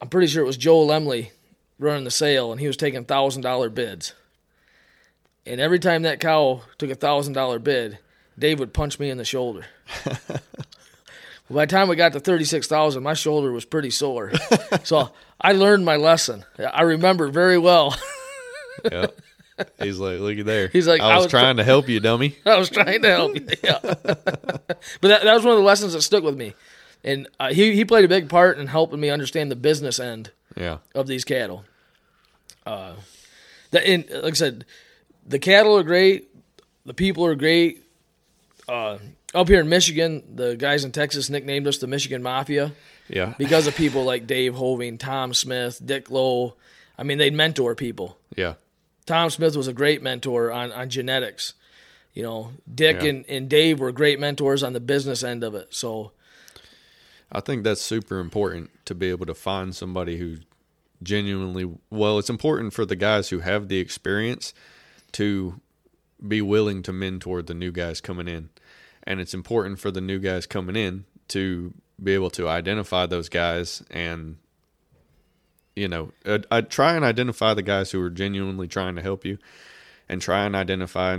I'm 0.00 0.08
pretty 0.08 0.26
sure 0.26 0.42
it 0.42 0.46
was 0.46 0.56
Joe 0.56 0.86
Lemley 0.86 1.30
running 1.78 2.04
the 2.04 2.10
sale, 2.10 2.50
and 2.52 2.60
he 2.60 2.66
was 2.66 2.76
taking 2.76 3.04
$1,000 3.04 3.74
bids. 3.74 4.14
And 5.46 5.60
every 5.60 5.78
time 5.78 6.02
that 6.02 6.20
cow 6.20 6.62
took 6.78 6.90
a 6.90 6.96
$1,000 6.96 7.62
bid, 7.62 7.98
Dave 8.38 8.58
would 8.58 8.72
punch 8.72 8.98
me 8.98 9.10
in 9.10 9.18
the 9.18 9.24
shoulder. 9.24 9.66
By 11.50 11.66
the 11.66 11.70
time 11.70 11.88
we 11.88 11.96
got 11.96 12.14
to 12.14 12.20
36,000, 12.20 13.02
my 13.02 13.14
shoulder 13.14 13.52
was 13.52 13.66
pretty 13.66 13.90
sore. 13.90 14.32
so 14.82 15.10
I 15.40 15.52
learned 15.52 15.84
my 15.84 15.96
lesson. 15.96 16.44
I 16.58 16.82
remember 16.82 17.28
very 17.28 17.58
well. 17.58 17.96
Yeah. 18.92 19.06
He's 19.80 19.98
like, 19.98 20.18
look 20.18 20.36
at 20.36 20.44
there. 20.44 20.68
He's 20.68 20.86
like, 20.86 21.00
I 21.00 21.12
I 21.12 21.16
was, 21.16 21.24
was 21.26 21.30
trying 21.30 21.56
to 21.56 21.64
help 21.64 21.88
you, 21.88 22.00
dummy. 22.00 22.36
I 22.44 22.58
was 22.58 22.68
trying 22.68 23.00
to 23.00 23.08
help 23.08 23.36
you. 23.36 23.46
Yeah. 23.62 23.78
but 23.82 24.04
that, 25.00 25.22
that 25.22 25.32
was 25.34 25.42
one 25.42 25.52
of 25.52 25.58
the 25.58 25.64
lessons 25.64 25.94
that 25.94 26.02
stuck 26.02 26.22
with 26.22 26.36
me. 26.36 26.54
And 27.04 27.28
uh, 27.38 27.52
he, 27.52 27.74
he 27.76 27.84
played 27.84 28.04
a 28.04 28.08
big 28.08 28.28
part 28.30 28.58
in 28.58 28.66
helping 28.66 28.98
me 28.98 29.10
understand 29.10 29.50
the 29.50 29.56
business 29.56 30.00
end 30.00 30.30
Yeah. 30.56 30.78
of 30.94 31.06
these 31.06 31.24
cattle. 31.24 31.64
Uh, 32.66 32.94
that, 33.72 33.84
and 33.86 34.08
like 34.10 34.32
I 34.32 34.36
said, 34.36 34.64
the 35.26 35.38
cattle 35.38 35.76
are 35.76 35.82
great. 35.82 36.28
The 36.86 36.94
people 36.94 37.24
are 37.26 37.34
great. 37.34 37.82
Uh, 38.68 38.98
up 39.34 39.48
here 39.48 39.60
in 39.60 39.68
Michigan, 39.68 40.22
the 40.34 40.56
guys 40.56 40.84
in 40.84 40.92
Texas 40.92 41.28
nicknamed 41.28 41.66
us 41.66 41.78
the 41.78 41.86
Michigan 41.86 42.22
Mafia 42.22 42.72
Yeah. 43.08 43.34
because 43.36 43.66
of 43.66 43.74
people 43.76 44.04
like 44.04 44.26
Dave 44.26 44.54
Hoving, 44.54 44.96
Tom 44.98 45.34
Smith, 45.34 45.80
Dick 45.84 46.10
Lowe. 46.10 46.54
I 46.96 47.02
mean, 47.02 47.18
they'd 47.18 47.34
mentor 47.34 47.74
people. 47.74 48.16
Yeah. 48.36 48.54
Tom 49.06 49.28
Smith 49.28 49.56
was 49.56 49.68
a 49.68 49.72
great 49.74 50.02
mentor 50.02 50.50
on, 50.50 50.72
on 50.72 50.88
genetics. 50.88 51.52
You 52.14 52.22
know, 52.22 52.52
Dick 52.72 53.02
Yeah. 53.02 53.08
and, 53.10 53.24
and 53.28 53.48
Dave 53.50 53.80
were 53.80 53.92
great 53.92 54.18
mentors 54.20 54.62
on 54.62 54.72
the 54.72 54.80
business 54.80 55.22
end 55.22 55.42
of 55.44 55.54
it. 55.54 55.74
So, 55.74 56.12
I 57.32 57.40
think 57.40 57.64
that's 57.64 57.80
super 57.80 58.18
important 58.18 58.70
to 58.86 58.94
be 58.94 59.10
able 59.10 59.26
to 59.26 59.34
find 59.34 59.74
somebody 59.74 60.18
who 60.18 60.38
genuinely 61.02 61.70
well, 61.90 62.18
it's 62.18 62.30
important 62.30 62.72
for 62.72 62.84
the 62.84 62.96
guys 62.96 63.28
who 63.28 63.40
have 63.40 63.68
the 63.68 63.78
experience 63.78 64.54
to 65.12 65.60
be 66.26 66.40
willing 66.40 66.82
to 66.82 66.92
mentor 66.92 67.42
the 67.42 67.54
new 67.54 67.72
guys 67.72 68.00
coming 68.00 68.28
in. 68.28 68.50
And 69.02 69.20
it's 69.20 69.34
important 69.34 69.78
for 69.78 69.90
the 69.90 70.00
new 70.00 70.18
guys 70.18 70.46
coming 70.46 70.76
in 70.76 71.04
to 71.28 71.74
be 72.02 72.14
able 72.14 72.30
to 72.30 72.48
identify 72.48 73.06
those 73.06 73.28
guys 73.28 73.82
and 73.90 74.36
you 75.76 75.88
know, 75.88 76.12
I, 76.24 76.40
I 76.50 76.60
try 76.60 76.94
and 76.94 77.04
identify 77.04 77.54
the 77.54 77.62
guys 77.62 77.90
who 77.90 78.00
are 78.00 78.10
genuinely 78.10 78.68
trying 78.68 78.94
to 78.94 79.02
help 79.02 79.24
you 79.24 79.38
and 80.08 80.22
try 80.22 80.44
and 80.44 80.54
identify 80.54 81.18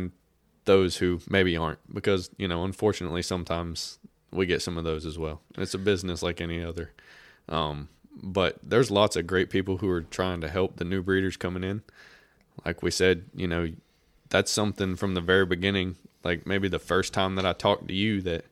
those 0.66 0.98
who 0.98 1.20
maybe 1.30 1.58
aren't 1.58 1.94
because, 1.94 2.30
you 2.38 2.48
know, 2.48 2.64
unfortunately 2.64 3.22
sometimes 3.22 4.00
we 4.36 4.46
get 4.46 4.62
some 4.62 4.78
of 4.78 4.84
those 4.84 5.06
as 5.06 5.18
well. 5.18 5.42
It's 5.58 5.74
a 5.74 5.80
business 5.80 6.22
like 6.22 6.42
any 6.42 6.64
other. 6.64 6.92
Um, 7.50 7.90
but 8.22 8.58
there's 8.64 8.92
lots 8.92 9.16
of 9.16 9.28
great 9.28 9.50
people 9.50 9.78
who 9.78 9.90
are 9.90 10.02
trying 10.02 10.42
to 10.42 10.50
help 10.50 10.78
the 10.78 10.86
new 10.86 11.02
breeders 11.02 11.38
coming 11.38 11.64
in. 11.64 11.82
Like 12.66 12.82
we 12.82 12.92
said, 12.92 13.26
you 13.36 13.48
know, 13.48 13.72
that's 14.30 14.52
something 14.52 14.96
from 14.96 15.14
the 15.14 15.22
very 15.22 15.46
beginning, 15.46 15.98
like 16.24 16.48
maybe 16.48 16.68
the 16.68 16.80
first 16.80 17.14
time 17.14 17.36
that 17.36 17.46
I 17.46 17.54
talked 17.54 17.88
to 17.88 17.94
you 17.94 18.22
that 18.22 18.46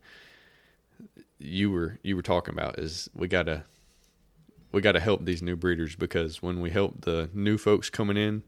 you 1.39 1.71
were 1.71 1.99
you 2.03 2.15
were 2.15 2.21
talking 2.21 2.53
about 2.53 2.79
is 2.79 3.09
we 3.13 3.27
gotta 3.27 3.63
we 4.71 4.81
gotta 4.81 4.99
help 4.99 5.25
these 5.25 5.41
new 5.41 5.55
breeders 5.55 5.95
because 5.95 6.41
when 6.41 6.61
we 6.61 6.69
help 6.69 7.01
the 7.01 7.29
new 7.33 7.57
folks 7.57 7.89
coming 7.89 8.17
in, 8.17 8.43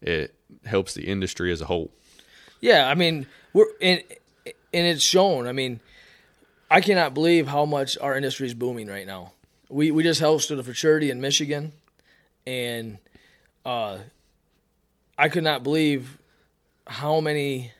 it 0.00 0.34
helps 0.64 0.94
the 0.94 1.02
industry 1.02 1.52
as 1.52 1.60
a 1.60 1.66
whole. 1.66 1.90
yeah, 2.60 2.88
I 2.88 2.94
mean, 2.94 3.26
we're 3.52 3.66
and 3.80 4.02
and 4.46 4.86
it's 4.86 5.02
shown. 5.02 5.46
I 5.46 5.52
mean, 5.52 5.80
I 6.70 6.80
cannot 6.80 7.14
believe 7.14 7.48
how 7.48 7.64
much 7.64 7.98
our 7.98 8.16
industry 8.16 8.46
is 8.46 8.54
booming 8.54 8.86
right 8.86 9.06
now. 9.06 9.32
We 9.68 9.90
we 9.90 10.02
just 10.02 10.20
hosted 10.20 10.58
a 10.58 10.62
futurity 10.62 11.10
in 11.10 11.20
Michigan, 11.20 11.72
and 12.46 12.98
uh, 13.64 13.98
I 15.18 15.28
could 15.28 15.44
not 15.44 15.62
believe 15.62 16.18
how 16.86 17.20
many 17.20 17.72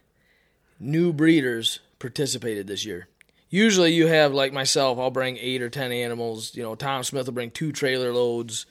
new 0.78 1.12
breeders 1.12 1.80
participated 1.98 2.66
this 2.66 2.84
year. 2.84 3.06
Usually, 3.48 3.92
you 3.92 4.06
have 4.06 4.32
like 4.32 4.52
myself. 4.52 4.98
I'll 4.98 5.10
bring 5.10 5.36
eight 5.36 5.62
or 5.62 5.70
ten 5.70 5.92
animals. 5.92 6.54
You 6.56 6.62
know, 6.62 6.74
Tom 6.74 7.04
Smith 7.04 7.26
will 7.26 7.32
bring 7.32 7.50
two 7.50 7.72
trailer 7.72 8.12
loads. 8.12 8.66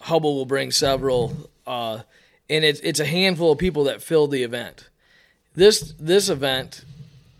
Hubble 0.00 0.36
will 0.36 0.46
bring 0.46 0.70
several, 0.70 1.50
uh, 1.66 2.00
and 2.50 2.64
it's 2.64 2.80
it's 2.80 3.00
a 3.00 3.06
handful 3.06 3.52
of 3.52 3.58
people 3.58 3.84
that 3.84 4.02
fill 4.02 4.26
the 4.26 4.42
event. 4.42 4.88
This 5.54 5.94
this 5.98 6.28
event, 6.28 6.84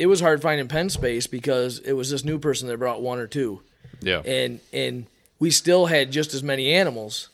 it 0.05 0.07
was 0.07 0.21
hard 0.21 0.43
finding 0.43 0.69
pen 0.69 0.91
space 0.91 1.27
because 1.27 1.79
it 1.79 1.95
was 1.95 2.11
this 2.11 2.25
new 2.27 2.39
person 2.39 2.69
that 2.69 2.77
brought 2.79 3.01
one 3.01 3.19
or 3.19 3.27
two 3.27 3.63
Yeah. 4.03 4.21
and 4.21 4.61
and 4.71 5.07
we 5.39 5.51
still 5.51 5.87
had 5.87 6.13
just 6.13 6.35
as 6.35 6.43
many 6.43 6.75
animals, 6.75 7.31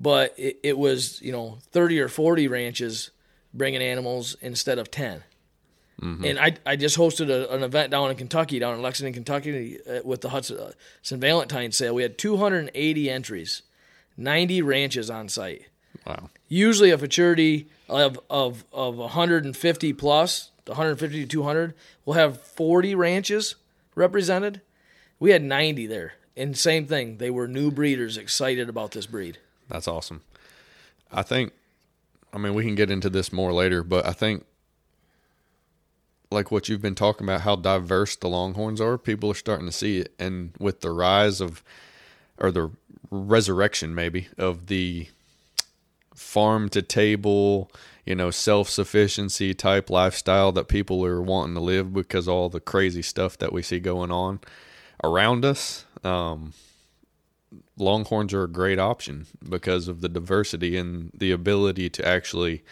but 0.00 0.34
it, 0.38 0.56
it 0.62 0.78
was 0.78 1.20
you 1.20 1.32
know 1.32 1.58
thirty 1.70 2.00
or 2.00 2.08
forty 2.08 2.48
ranches 2.48 3.10
bringing 3.52 3.82
animals 3.82 4.36
instead 4.40 4.78
of 4.78 4.90
10 4.90 5.22
And 6.00 6.38
I 6.38 6.56
I 6.64 6.76
just 6.76 6.96
hosted 6.96 7.28
a, 7.28 7.52
an 7.54 7.62
event 7.62 7.90
down 7.90 8.10
in 8.10 8.16
Kentucky, 8.16 8.58
down 8.58 8.74
in 8.74 8.80
Lexington, 8.82 9.12
Kentucky, 9.12 9.78
uh, 9.86 10.00
with 10.02 10.22
the 10.22 10.30
Hudson 10.30 10.58
uh, 10.58 10.72
St. 11.02 11.20
Valentine 11.20 11.70
sale. 11.72 11.94
We 11.94 12.02
had 12.02 12.16
280 12.16 13.10
entries, 13.10 13.62
90 14.16 14.62
ranches 14.62 15.10
on 15.10 15.28
site 15.28 15.66
wow. 16.06 16.30
usually 16.48 16.90
a 16.90 16.96
futurity 16.96 17.68
of 17.90 18.18
of 18.30 18.64
of 18.72 18.96
150 18.96 19.92
plus 19.92 20.50
150 20.66 21.22
to 21.22 21.28
200, 21.28 21.74
we'll 22.04 22.14
have 22.14 22.40
40 22.40 22.94
ranches 22.94 23.56
represented. 23.94 24.60
We 25.18 25.30
had 25.30 25.42
90 25.42 25.86
there. 25.86 26.14
And 26.36 26.56
same 26.56 26.86
thing, 26.86 27.18
they 27.18 27.30
were 27.30 27.46
new 27.46 27.70
breeders 27.70 28.16
excited 28.16 28.68
about 28.68 28.92
this 28.92 29.06
breed. 29.06 29.38
That's 29.68 29.88
awesome. 29.88 30.22
I 31.12 31.22
think, 31.22 31.52
I 32.32 32.38
mean, 32.38 32.54
we 32.54 32.64
can 32.64 32.74
get 32.74 32.90
into 32.90 33.10
this 33.10 33.32
more 33.32 33.52
later, 33.52 33.82
but 33.82 34.06
I 34.06 34.12
think, 34.12 34.46
like 36.30 36.50
what 36.50 36.68
you've 36.68 36.80
been 36.80 36.94
talking 36.94 37.26
about, 37.26 37.42
how 37.42 37.56
diverse 37.56 38.16
the 38.16 38.28
Longhorns 38.28 38.80
are, 38.80 38.96
people 38.96 39.30
are 39.30 39.34
starting 39.34 39.66
to 39.66 39.72
see 39.72 39.98
it. 39.98 40.14
And 40.18 40.54
with 40.58 40.80
the 40.80 40.90
rise 40.90 41.42
of, 41.42 41.62
or 42.38 42.50
the 42.50 42.70
resurrection 43.10 43.94
maybe, 43.94 44.28
of 44.38 44.68
the 44.68 45.08
farm 46.22 46.68
to 46.70 46.82
table, 46.82 47.70
you 48.06 48.14
know, 48.14 48.30
self 48.30 48.68
sufficiency 48.68 49.54
type 49.54 49.90
lifestyle 49.90 50.52
that 50.52 50.68
people 50.68 51.04
are 51.04 51.20
wanting 51.20 51.54
to 51.54 51.60
live 51.60 51.92
because 51.92 52.28
all 52.28 52.48
the 52.48 52.60
crazy 52.60 53.02
stuff 53.02 53.36
that 53.38 53.52
we 53.52 53.62
see 53.62 53.80
going 53.80 54.10
on 54.10 54.40
around 55.04 55.44
us. 55.44 55.84
Um, 56.02 56.52
Longhorns 57.76 58.32
are 58.32 58.44
a 58.44 58.48
great 58.48 58.78
option 58.78 59.26
because 59.46 59.88
of 59.88 60.00
the 60.00 60.08
diversity 60.08 60.76
and 60.76 61.10
the 61.14 61.32
ability 61.32 61.90
to 61.90 62.06
actually 62.06 62.62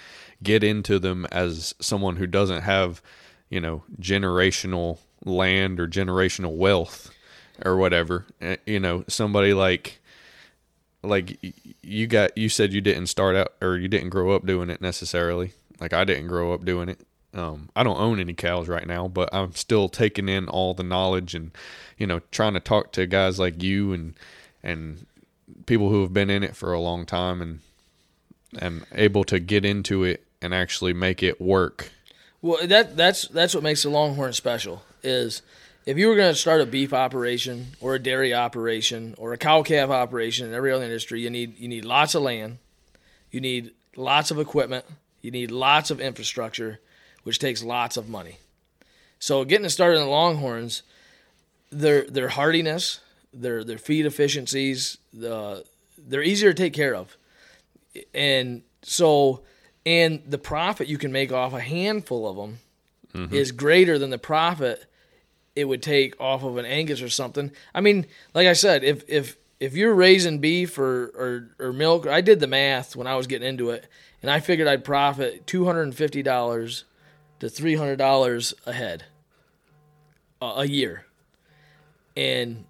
get 0.43 0.63
into 0.63 0.99
them 0.99 1.27
as 1.33 1.75
someone 1.81 2.17
who 2.17 2.27
doesn't 2.27 2.63
have, 2.63 3.03
you 3.49 3.61
know, 3.61 3.83
generational 4.01 4.99
land 5.25 5.81
or 5.81 5.89
generational 5.89 6.57
wealth 6.57 7.11
or 7.65 7.77
whatever. 7.77 8.27
Eh, 8.41 8.57
you 8.67 8.81
know, 8.81 9.05
somebody 9.09 9.53
like 9.53 10.00
like 11.03 11.39
you 11.83 12.07
got 12.07 12.37
you 12.37 12.49
said 12.49 12.73
you 12.73 12.81
didn't 12.81 13.07
start 13.07 13.37
out 13.37 13.55
or 13.61 13.77
you 13.77 13.89
didn't 13.89 14.11
grow 14.11 14.33
up 14.33 14.47
doing 14.47 14.71
it 14.71 14.81
necessarily. 14.81 15.53
Like 15.81 15.93
I 15.93 16.05
didn't 16.05 16.29
grow 16.29 16.53
up 16.53 16.65
doing 16.65 16.89
it. 16.89 17.01
Um, 17.33 17.71
I 17.77 17.85
don't 17.85 17.99
own 17.99 18.19
any 18.19 18.35
cows 18.35 18.69
right 18.69 18.87
now, 18.87 19.07
but 19.07 19.29
I'm 19.33 19.55
still 19.55 19.89
taking 19.89 20.29
in 20.29 20.49
all 20.49 20.75
the 20.75 20.83
knowledge 20.83 21.35
and 21.35 21.53
you 21.97 22.07
know 22.07 22.21
trying 22.31 22.55
to 22.55 22.61
talk 22.61 22.93
to 22.93 23.07
guys 23.07 23.39
like 23.39 23.63
you 23.63 23.93
and 23.93 24.15
and 24.63 25.07
people 25.67 25.89
who 25.89 26.03
have 26.03 26.13
been 26.13 26.31
in 26.31 26.43
it 26.43 26.57
for 26.57 26.73
a 26.73 26.81
long 26.81 27.07
time 27.07 27.41
and 27.41 27.61
and 28.59 28.85
able 28.93 29.25
to 29.25 29.39
get 29.39 29.65
into 29.65 30.05
it 30.05 30.25
and 30.43 30.53
actually 30.53 30.93
make 30.93 31.23
it 31.23 31.41
work. 31.41 31.93
Well, 32.43 32.67
that 32.67 32.97
that's 32.97 33.29
that's 33.29 33.55
what 33.55 33.63
makes 33.63 33.83
the 33.83 33.91
Longhorn 33.91 34.33
special 34.33 34.83
is 35.03 35.43
if 35.87 35.97
you 35.99 36.09
were 36.09 36.17
going 36.17 36.33
to 36.33 36.39
start 36.39 36.61
a 36.61 36.67
beef 36.67 36.93
operation 36.93 37.69
or 37.81 37.95
a 37.95 37.99
dairy 37.99 38.35
operation 38.35 39.15
or 39.19 39.33
a 39.33 39.39
cow 39.39 39.63
calf 39.63 39.91
operation 39.91 40.47
in 40.47 40.55
every 40.55 40.73
other 40.73 40.85
industry, 40.85 41.21
you 41.21 41.31
need 41.31 41.59
you 41.59 41.69
need 41.69 41.85
lots 41.85 42.15
of 42.15 42.23
land, 42.23 42.59
you 43.31 43.41
need 43.41 43.73
lots 43.97 44.31
of 44.31 44.39
equipment, 44.39 44.85
you 45.23 45.31
need 45.31 45.51
lots 45.51 45.91
of 45.91 46.01
infrastructure, 46.01 46.81
which 47.23 47.39
takes 47.39 47.63
lots 47.63 47.97
of 47.97 48.09
money. 48.09 48.39
So 49.19 49.45
getting 49.45 49.67
it 49.67 49.71
started 49.71 49.99
in 49.99 50.05
the 50.05 50.11
Longhorns, 50.11 50.83
their 51.71 52.05
their 52.05 52.29
hardiness, 52.29 53.01
their 53.33 53.65
their 53.65 53.79
feed 53.79 54.07
efficiencies, 54.07 54.99
the 55.13 55.65
they're 55.97 56.23
easier 56.23 56.53
to 56.53 56.63
take 56.63 56.73
care 56.73 56.95
of, 56.95 57.17
and 58.15 58.63
so 58.83 59.41
and 59.87 60.23
the 60.27 60.39
profit 60.39 60.89
you 60.89 60.99
can 60.99 61.13
make 61.13 61.33
off 61.33 61.53
a 61.55 61.61
handful 61.61 62.29
of 62.29 62.37
them 62.37 62.59
mm-hmm. 63.15 63.35
is 63.35 63.53
greater 63.53 63.99
than 63.99 64.11
the 64.11 64.19
profit 64.19 64.85
it 65.57 65.65
would 65.65 65.83
take 65.83 66.21
off 66.21 66.43
of 66.43 66.57
an 66.57 66.65
Angus 66.65 67.03
or 67.03 67.09
something. 67.09 67.51
I 67.75 67.81
mean, 67.81 68.07
like 68.35 68.47
I 68.47 68.53
said, 68.53 68.85
if 68.85 69.09
if 69.09 69.37
if 69.59 69.75
you're 69.75 69.95
raising 69.95 70.39
beef 70.39 70.79
or, 70.79 71.05
or, 71.59 71.67
or 71.67 71.73
milk, 71.73 72.07
I 72.07 72.23
did 72.23 72.41
the 72.41 72.47
math 72.47 72.97
when 72.97 73.07
I 73.07 73.17
was 73.17 73.27
getting 73.27 73.47
into 73.47 73.71
it, 73.71 73.87
and 74.23 74.31
I 74.31 74.41
figured 74.41 74.69
I'd 74.69 74.85
profit 74.85 75.47
two 75.47 75.65
hundred 75.67 75.83
and 75.83 75.95
fifty 75.95 76.23
dollars 76.23 76.85
to 77.41 77.49
three 77.49 77.77
hundred 77.77 77.97
dollars 77.97 78.55
a 78.67 78.73
head 78.73 79.05
uh, 80.41 80.55
a 80.57 80.67
year, 80.67 81.05
and 82.17 82.65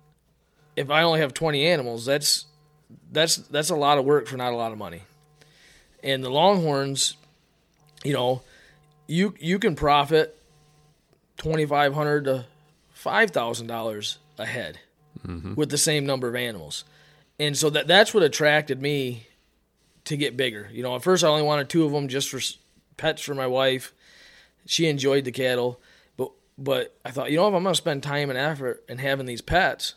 if 0.77 0.91
I 0.91 1.03
only 1.03 1.21
have 1.21 1.35
twenty 1.35 1.67
animals, 1.67 2.05
that's 2.05 2.47
that's 3.13 3.37
that's 3.37 3.71
a 3.71 3.77
lot 3.77 3.99
of 3.99 4.05
work 4.05 4.27
for 4.27 4.37
not 4.37 4.53
a 4.53 4.57
lot 4.57 4.73
of 4.73 4.79
money. 4.79 5.03
And 6.03 6.25
the 6.25 6.31
Longhorns, 6.31 7.17
you 8.03 8.15
know, 8.15 8.43
you 9.07 9.35
you 9.39 9.59
can 9.59 9.77
profit 9.77 10.37
twenty 11.37 11.67
five 11.67 11.95
hundred 11.95 12.25
to 12.25 12.47
five 13.01 13.31
thousand 13.31 13.67
dollars 13.67 14.19
a 14.37 14.45
head 14.45 14.79
mm-hmm. 15.27 15.55
with 15.55 15.71
the 15.71 15.79
same 15.79 16.05
number 16.05 16.29
of 16.29 16.37
animals, 16.37 16.85
and 17.39 17.57
so 17.57 17.71
that 17.71 17.87
that's 17.87 18.13
what 18.13 18.23
attracted 18.23 18.81
me 18.83 19.27
to 20.05 20.17
get 20.19 20.37
bigger. 20.37 20.69
You 20.71 20.83
know, 20.83 20.95
at 20.95 21.03
first 21.03 21.25
I 21.25 21.29
only 21.29 21.43
wanted 21.43 21.71
two 21.71 21.85
of 21.85 21.93
them 21.93 22.09
just 22.09 22.29
for 22.29 22.41
pets 22.99 23.23
for 23.23 23.35
my 23.35 23.47
wife. 23.47 23.95
She 24.67 24.87
enjoyed 24.87 25.25
the 25.25 25.33
cattle, 25.33 25.81
but 26.19 26.31
but 26.59 26.95
I 27.03 27.11
thought, 27.11 27.31
you 27.31 27.39
know, 27.39 27.49
if 27.49 27.55
I'm 27.55 27.63
going 27.63 27.73
to 27.73 27.77
spend 27.77 28.03
time 28.03 28.29
and 28.29 28.39
effort 28.39 28.85
in 28.87 28.99
having 28.99 29.25
these 29.25 29.41
pets, 29.41 29.95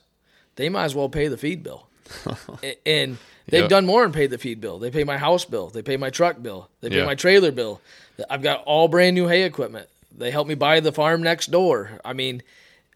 they 0.55 0.69
might 0.69 0.85
as 0.85 0.95
well 0.95 1.09
pay 1.09 1.27
the 1.27 1.37
feed 1.37 1.61
bill. 1.61 1.87
and 2.85 3.17
they've 3.47 3.61
yep. 3.61 3.69
done 3.69 3.85
more 3.85 4.05
and 4.05 4.13
paid 4.13 4.29
the 4.29 4.37
feed 4.37 4.61
bill. 4.61 4.79
They 4.79 4.91
pay 4.91 5.03
my 5.03 5.17
house 5.17 5.43
bill. 5.43 5.67
They 5.69 5.81
pay 5.81 5.97
my 5.97 6.09
truck 6.09 6.41
bill. 6.41 6.69
They 6.79 6.89
pay 6.89 7.05
my 7.05 7.15
trailer 7.15 7.51
bill. 7.51 7.81
I've 8.29 8.41
got 8.41 8.63
all 8.63 8.87
brand 8.87 9.15
new 9.15 9.27
hay 9.27 9.43
equipment. 9.43 9.89
They 10.15 10.31
help 10.31 10.47
me 10.47 10.55
buy 10.55 10.79
the 10.79 10.91
farm 10.91 11.23
next 11.23 11.51
door. 11.51 11.99
I 12.05 12.13
mean, 12.13 12.43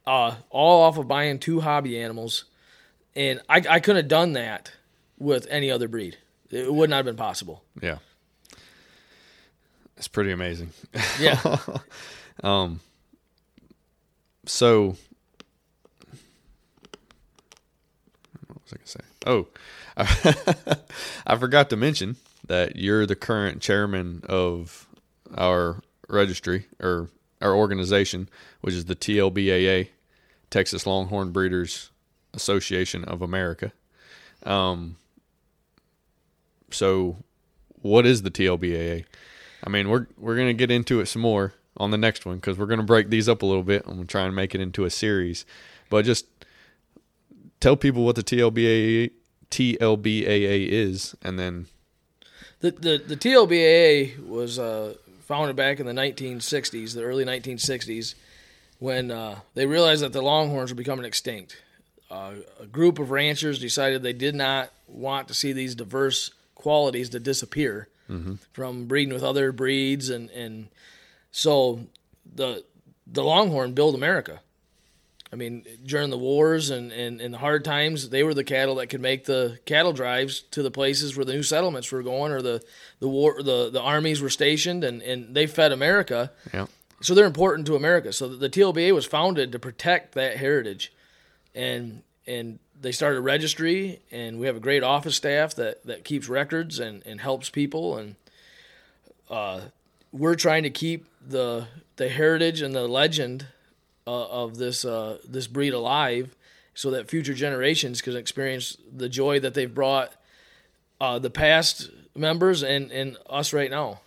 uh, 0.08 0.36
all 0.50 0.84
off 0.84 0.98
of 0.98 1.08
buying 1.08 1.38
two 1.38 1.60
hobby 1.60 2.00
animals, 2.00 2.46
and 3.16 3.42
I, 3.50 3.58
I 3.70 3.80
couldn't 3.80 3.98
have 4.04 4.08
done 4.08 4.34
that 4.34 4.72
with 5.20 5.46
any 5.50 5.70
other 5.70 5.88
breed. 5.88 6.18
It 6.50 6.74
would 6.74 6.90
not 6.90 6.96
have 6.98 7.06
been 7.06 7.16
possible. 7.18 7.64
Yeah, 7.82 7.98
it's 9.98 10.08
pretty 10.08 10.32
amazing. 10.32 10.72
Yeah. 11.20 11.58
um. 12.44 12.80
So, 14.46 14.96
what 18.48 18.64
was 18.64 18.74
I 18.74 18.78
gonna 18.78 18.88
say? 18.88 19.00
Oh, 19.26 19.48
I, 19.98 20.76
I 21.34 21.36
forgot 21.38 21.70
to 21.72 21.76
mention 21.76 22.16
that 22.48 22.78
you're 22.78 23.06
the 23.06 23.16
current 23.18 23.62
chairman 23.62 24.24
of 24.30 24.88
our 25.38 25.82
registry 26.08 26.68
or 26.80 27.10
our 27.42 27.54
organization, 27.54 28.30
which 28.62 28.74
is 28.74 28.86
the 28.86 28.96
TLBAA, 28.96 29.90
Texas 30.50 30.86
Longhorn 30.86 31.32
Breeders 31.32 31.92
Association 32.34 33.04
of 33.04 33.22
America. 33.22 33.72
Um, 34.44 34.98
so, 36.72 37.18
what 37.82 38.06
is 38.06 38.22
the 38.22 38.32
TLBAA? 38.32 39.06
I 39.64 39.70
mean, 39.70 39.90
we're 39.90 40.08
we're 40.18 40.36
gonna 40.36 40.54
get 40.54 40.72
into 40.72 41.00
it 41.00 41.08
some 41.08 41.22
more 41.22 41.54
on 41.78 41.92
the 41.92 41.98
next 41.98 42.26
one 42.26 42.36
because 42.36 42.58
we're 42.58 42.66
gonna 42.66 42.84
break 42.84 43.10
these 43.10 43.28
up 43.28 43.42
a 43.42 43.46
little 43.46 43.64
bit. 43.64 43.84
I'm 43.86 43.96
gonna 43.96 44.06
try 44.06 44.24
and 44.24 44.36
make 44.36 44.56
it 44.56 44.62
into 44.62 44.86
a 44.86 44.90
series, 44.90 45.46
but 45.90 46.06
just 46.06 46.26
tell 47.60 47.76
people 47.76 48.06
what 48.06 48.16
the 48.16 48.24
TLBAA 48.24 49.12
TLBAA 49.50 50.68
is, 50.68 51.16
and 51.24 51.40
then 51.40 51.68
the 52.60 52.72
the, 52.72 53.04
the 53.06 53.18
TLBAA 53.18 54.26
was 54.28 54.60
uh, 54.60 54.96
founded 55.22 55.56
back 55.56 55.80
in 55.80 55.86
the 55.86 55.94
1960s, 55.94 56.94
the 56.94 57.04
early 57.04 57.26
1960s 57.26 58.16
when 58.80 59.12
uh, 59.12 59.40
they 59.54 59.66
realized 59.66 60.04
that 60.04 60.14
the 60.14 60.22
Longhorns 60.22 60.72
were 60.72 60.78
becoming 60.78 61.06
extinct. 61.06 61.62
Uh, 62.10 62.34
a 62.62 62.66
group 62.66 63.00
of 63.00 63.12
ranchers 63.12 63.60
decided 63.60 64.02
they 64.02 64.14
did 64.14 64.36
not 64.36 64.72
want 64.88 65.28
to 65.28 65.34
see 65.34 65.52
these 65.52 65.76
diverse 65.76 66.32
qualities 66.56 67.10
to 67.10 67.20
disappear 67.20 67.90
mm-hmm. 68.10 68.36
from 68.54 68.86
breeding 68.86 69.14
with 69.14 69.24
other 69.24 69.52
breeds, 69.52 70.10
and, 70.10 70.30
and 70.32 70.68
so 71.32 71.82
the 72.36 72.64
the 73.06 73.24
Longhorn 73.24 73.74
built 73.74 73.96
America. 73.96 74.42
I 75.32 75.36
mean, 75.36 75.66
during 75.86 76.10
the 76.10 76.18
wars 76.18 76.70
and, 76.70 76.92
and, 76.92 77.20
and 77.20 77.34
the 77.34 77.38
hard 77.38 77.66
times, 77.66 78.10
they 78.10 78.24
were 78.24 78.34
the 78.34 78.46
cattle 78.46 78.76
that 78.76 78.88
could 78.88 79.02
make 79.02 79.26
the 79.26 79.60
cattle 79.66 79.92
drives 79.92 80.42
to 80.52 80.64
the 80.64 80.72
places 80.72 81.18
where 81.18 81.26
the 81.26 81.34
new 81.34 81.44
settlements 81.44 81.92
were 81.92 82.04
going, 82.04 82.32
or 82.32 82.42
the 82.42 82.64
the 83.00 83.08
war 83.10 83.42
the, 83.44 83.70
the 83.70 83.82
armies 83.82 84.22
were 84.22 84.30
stationed, 84.30 84.84
and, 84.84 85.02
and 85.02 85.36
they 85.36 85.46
fed 85.46 85.72
America. 85.74 86.32
Yeah. 86.54 86.68
So 87.02 87.14
they're 87.14 87.26
important 87.26 87.68
to 87.68 87.76
America. 87.76 88.12
So 88.12 88.28
the 88.28 88.50
TLBA 88.50 88.94
was 88.94 89.06
founded 89.06 89.52
to 89.52 89.60
protect 89.60 90.16
that 90.16 90.38
heritage, 90.38 90.92
and 91.54 92.02
and 92.26 92.60
they 92.80 92.92
started 92.92 93.18
a 93.18 93.22
registry, 93.22 94.02
and 94.12 94.40
we 94.40 94.48
have 94.48 94.56
a 94.56 94.60
great 94.60 94.84
office 94.84 95.16
staff 95.16 95.56
that 95.56 95.86
that 95.86 96.04
keeps 96.04 96.28
records 96.28 96.80
and 96.80 97.04
and 97.06 97.22
helps 97.22 97.50
people, 97.50 97.98
and 97.98 98.16
uh, 99.30 99.62
we're 100.12 100.36
trying 100.36 100.64
to 100.64 100.70
keep 100.70 101.06
the 101.26 101.68
the 101.98 102.10
heritage 102.10 102.62
and 102.62 102.76
the 102.76 102.88
legend 102.88 103.46
uh, 104.08 104.26
of 104.28 104.58
this 104.58 104.84
uh, 104.84 105.20
this 105.28 105.48
breed 105.48 105.74
alive, 105.74 106.36
so 106.74 106.90
that 106.92 107.10
future 107.10 107.34
generations 107.34 108.02
can 108.02 108.16
experience 108.16 108.78
the 108.96 109.10
joy 109.10 109.40
that 109.40 109.54
they've 109.54 109.74
brought 109.74 110.14
uh, 111.00 111.20
the 111.20 111.30
past 111.30 111.92
members 112.16 112.64
and 112.64 112.92
and 112.92 113.18
us 113.30 113.54
right 113.54 113.70
now. 113.70 114.00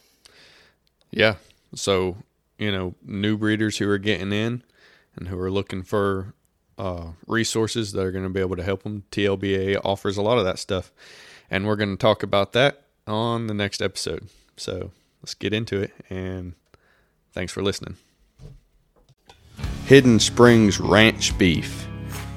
Yeah. 1.12 1.36
So 1.74 2.16
you 2.60 2.70
know 2.70 2.94
new 3.02 3.36
breeders 3.36 3.78
who 3.78 3.88
are 3.88 3.98
getting 3.98 4.32
in 4.32 4.62
and 5.16 5.26
who 5.26 5.38
are 5.40 5.50
looking 5.50 5.82
for 5.82 6.34
uh, 6.78 7.08
resources 7.26 7.92
that 7.92 8.02
are 8.02 8.12
going 8.12 8.24
to 8.24 8.30
be 8.30 8.40
able 8.40 8.56
to 8.56 8.62
help 8.62 8.84
them. 8.84 9.04
TLBA 9.10 9.80
offers 9.84 10.16
a 10.16 10.22
lot 10.22 10.38
of 10.38 10.44
that 10.44 10.58
stuff, 10.58 10.92
and 11.50 11.66
we're 11.66 11.76
going 11.76 11.90
to 11.90 12.00
talk 12.00 12.22
about 12.22 12.52
that 12.52 12.82
on 13.06 13.48
the 13.48 13.54
next 13.54 13.82
episode. 13.82 14.28
So 14.56 14.92
let's 15.22 15.34
get 15.34 15.52
into 15.52 15.80
it, 15.80 15.92
and 16.08 16.54
thanks 17.32 17.52
for 17.52 17.62
listening. 17.62 17.96
Hidden 19.86 20.20
Springs 20.20 20.78
Ranch 20.78 21.36
Beef 21.36 21.88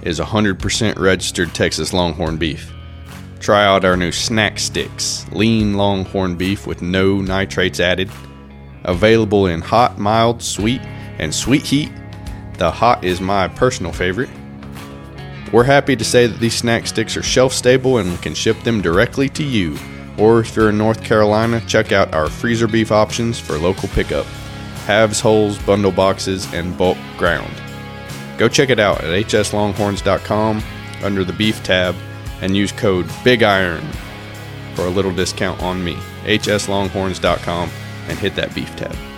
is 0.01 0.19
100% 0.19 0.97
registered 0.97 1.53
Texas 1.53 1.93
Longhorn 1.93 2.37
beef. 2.37 2.73
Try 3.39 3.65
out 3.65 3.85
our 3.85 3.97
new 3.97 4.11
snack 4.11 4.57
sticks, 4.57 5.25
lean 5.31 5.73
longhorn 5.73 6.35
beef 6.35 6.65
with 6.65 6.81
no 6.81 7.21
nitrates 7.21 7.81
added. 7.81 8.09
Available 8.83 9.47
in 9.47 9.61
hot, 9.61 9.97
mild, 9.97 10.41
sweet, 10.41 10.81
and 11.19 11.33
sweet 11.33 11.63
heat. 11.63 11.91
The 12.57 12.71
hot 12.71 13.03
is 13.03 13.21
my 13.21 13.47
personal 13.47 13.91
favorite. 13.91 14.29
We're 15.51 15.63
happy 15.63 15.95
to 15.95 16.03
say 16.03 16.27
that 16.27 16.39
these 16.39 16.55
snack 16.55 16.87
sticks 16.87 17.15
are 17.15 17.23
shelf 17.23 17.53
stable 17.53 17.99
and 17.99 18.11
we 18.11 18.17
can 18.17 18.33
ship 18.33 18.59
them 18.63 18.81
directly 18.81 19.29
to 19.29 19.43
you. 19.43 19.77
Or 20.17 20.39
if 20.39 20.55
you're 20.55 20.69
in 20.69 20.77
North 20.77 21.03
Carolina, 21.03 21.61
check 21.67 21.91
out 21.91 22.13
our 22.13 22.27
freezer 22.27 22.67
beef 22.67 22.91
options 22.91 23.39
for 23.39 23.57
local 23.57 23.89
pickup 23.89 24.25
halves, 24.85 25.19
wholes, 25.21 25.57
bundle 25.59 25.91
boxes, 25.91 26.51
and 26.53 26.77
bulk 26.77 26.97
ground. 27.17 27.53
Go 28.37 28.49
check 28.49 28.69
it 28.69 28.79
out 28.79 29.01
at 29.03 29.25
hslonghorns.com 29.25 30.61
under 31.03 31.23
the 31.23 31.33
beef 31.33 31.63
tab 31.63 31.95
and 32.41 32.55
use 32.55 32.71
code 32.71 33.05
BIGIRON 33.23 33.85
for 34.75 34.85
a 34.85 34.89
little 34.89 35.13
discount 35.13 35.61
on 35.61 35.83
me. 35.83 35.95
hslonghorns.com 36.25 37.69
and 38.09 38.17
hit 38.19 38.35
that 38.35 38.53
beef 38.53 38.75
tab. 38.75 39.12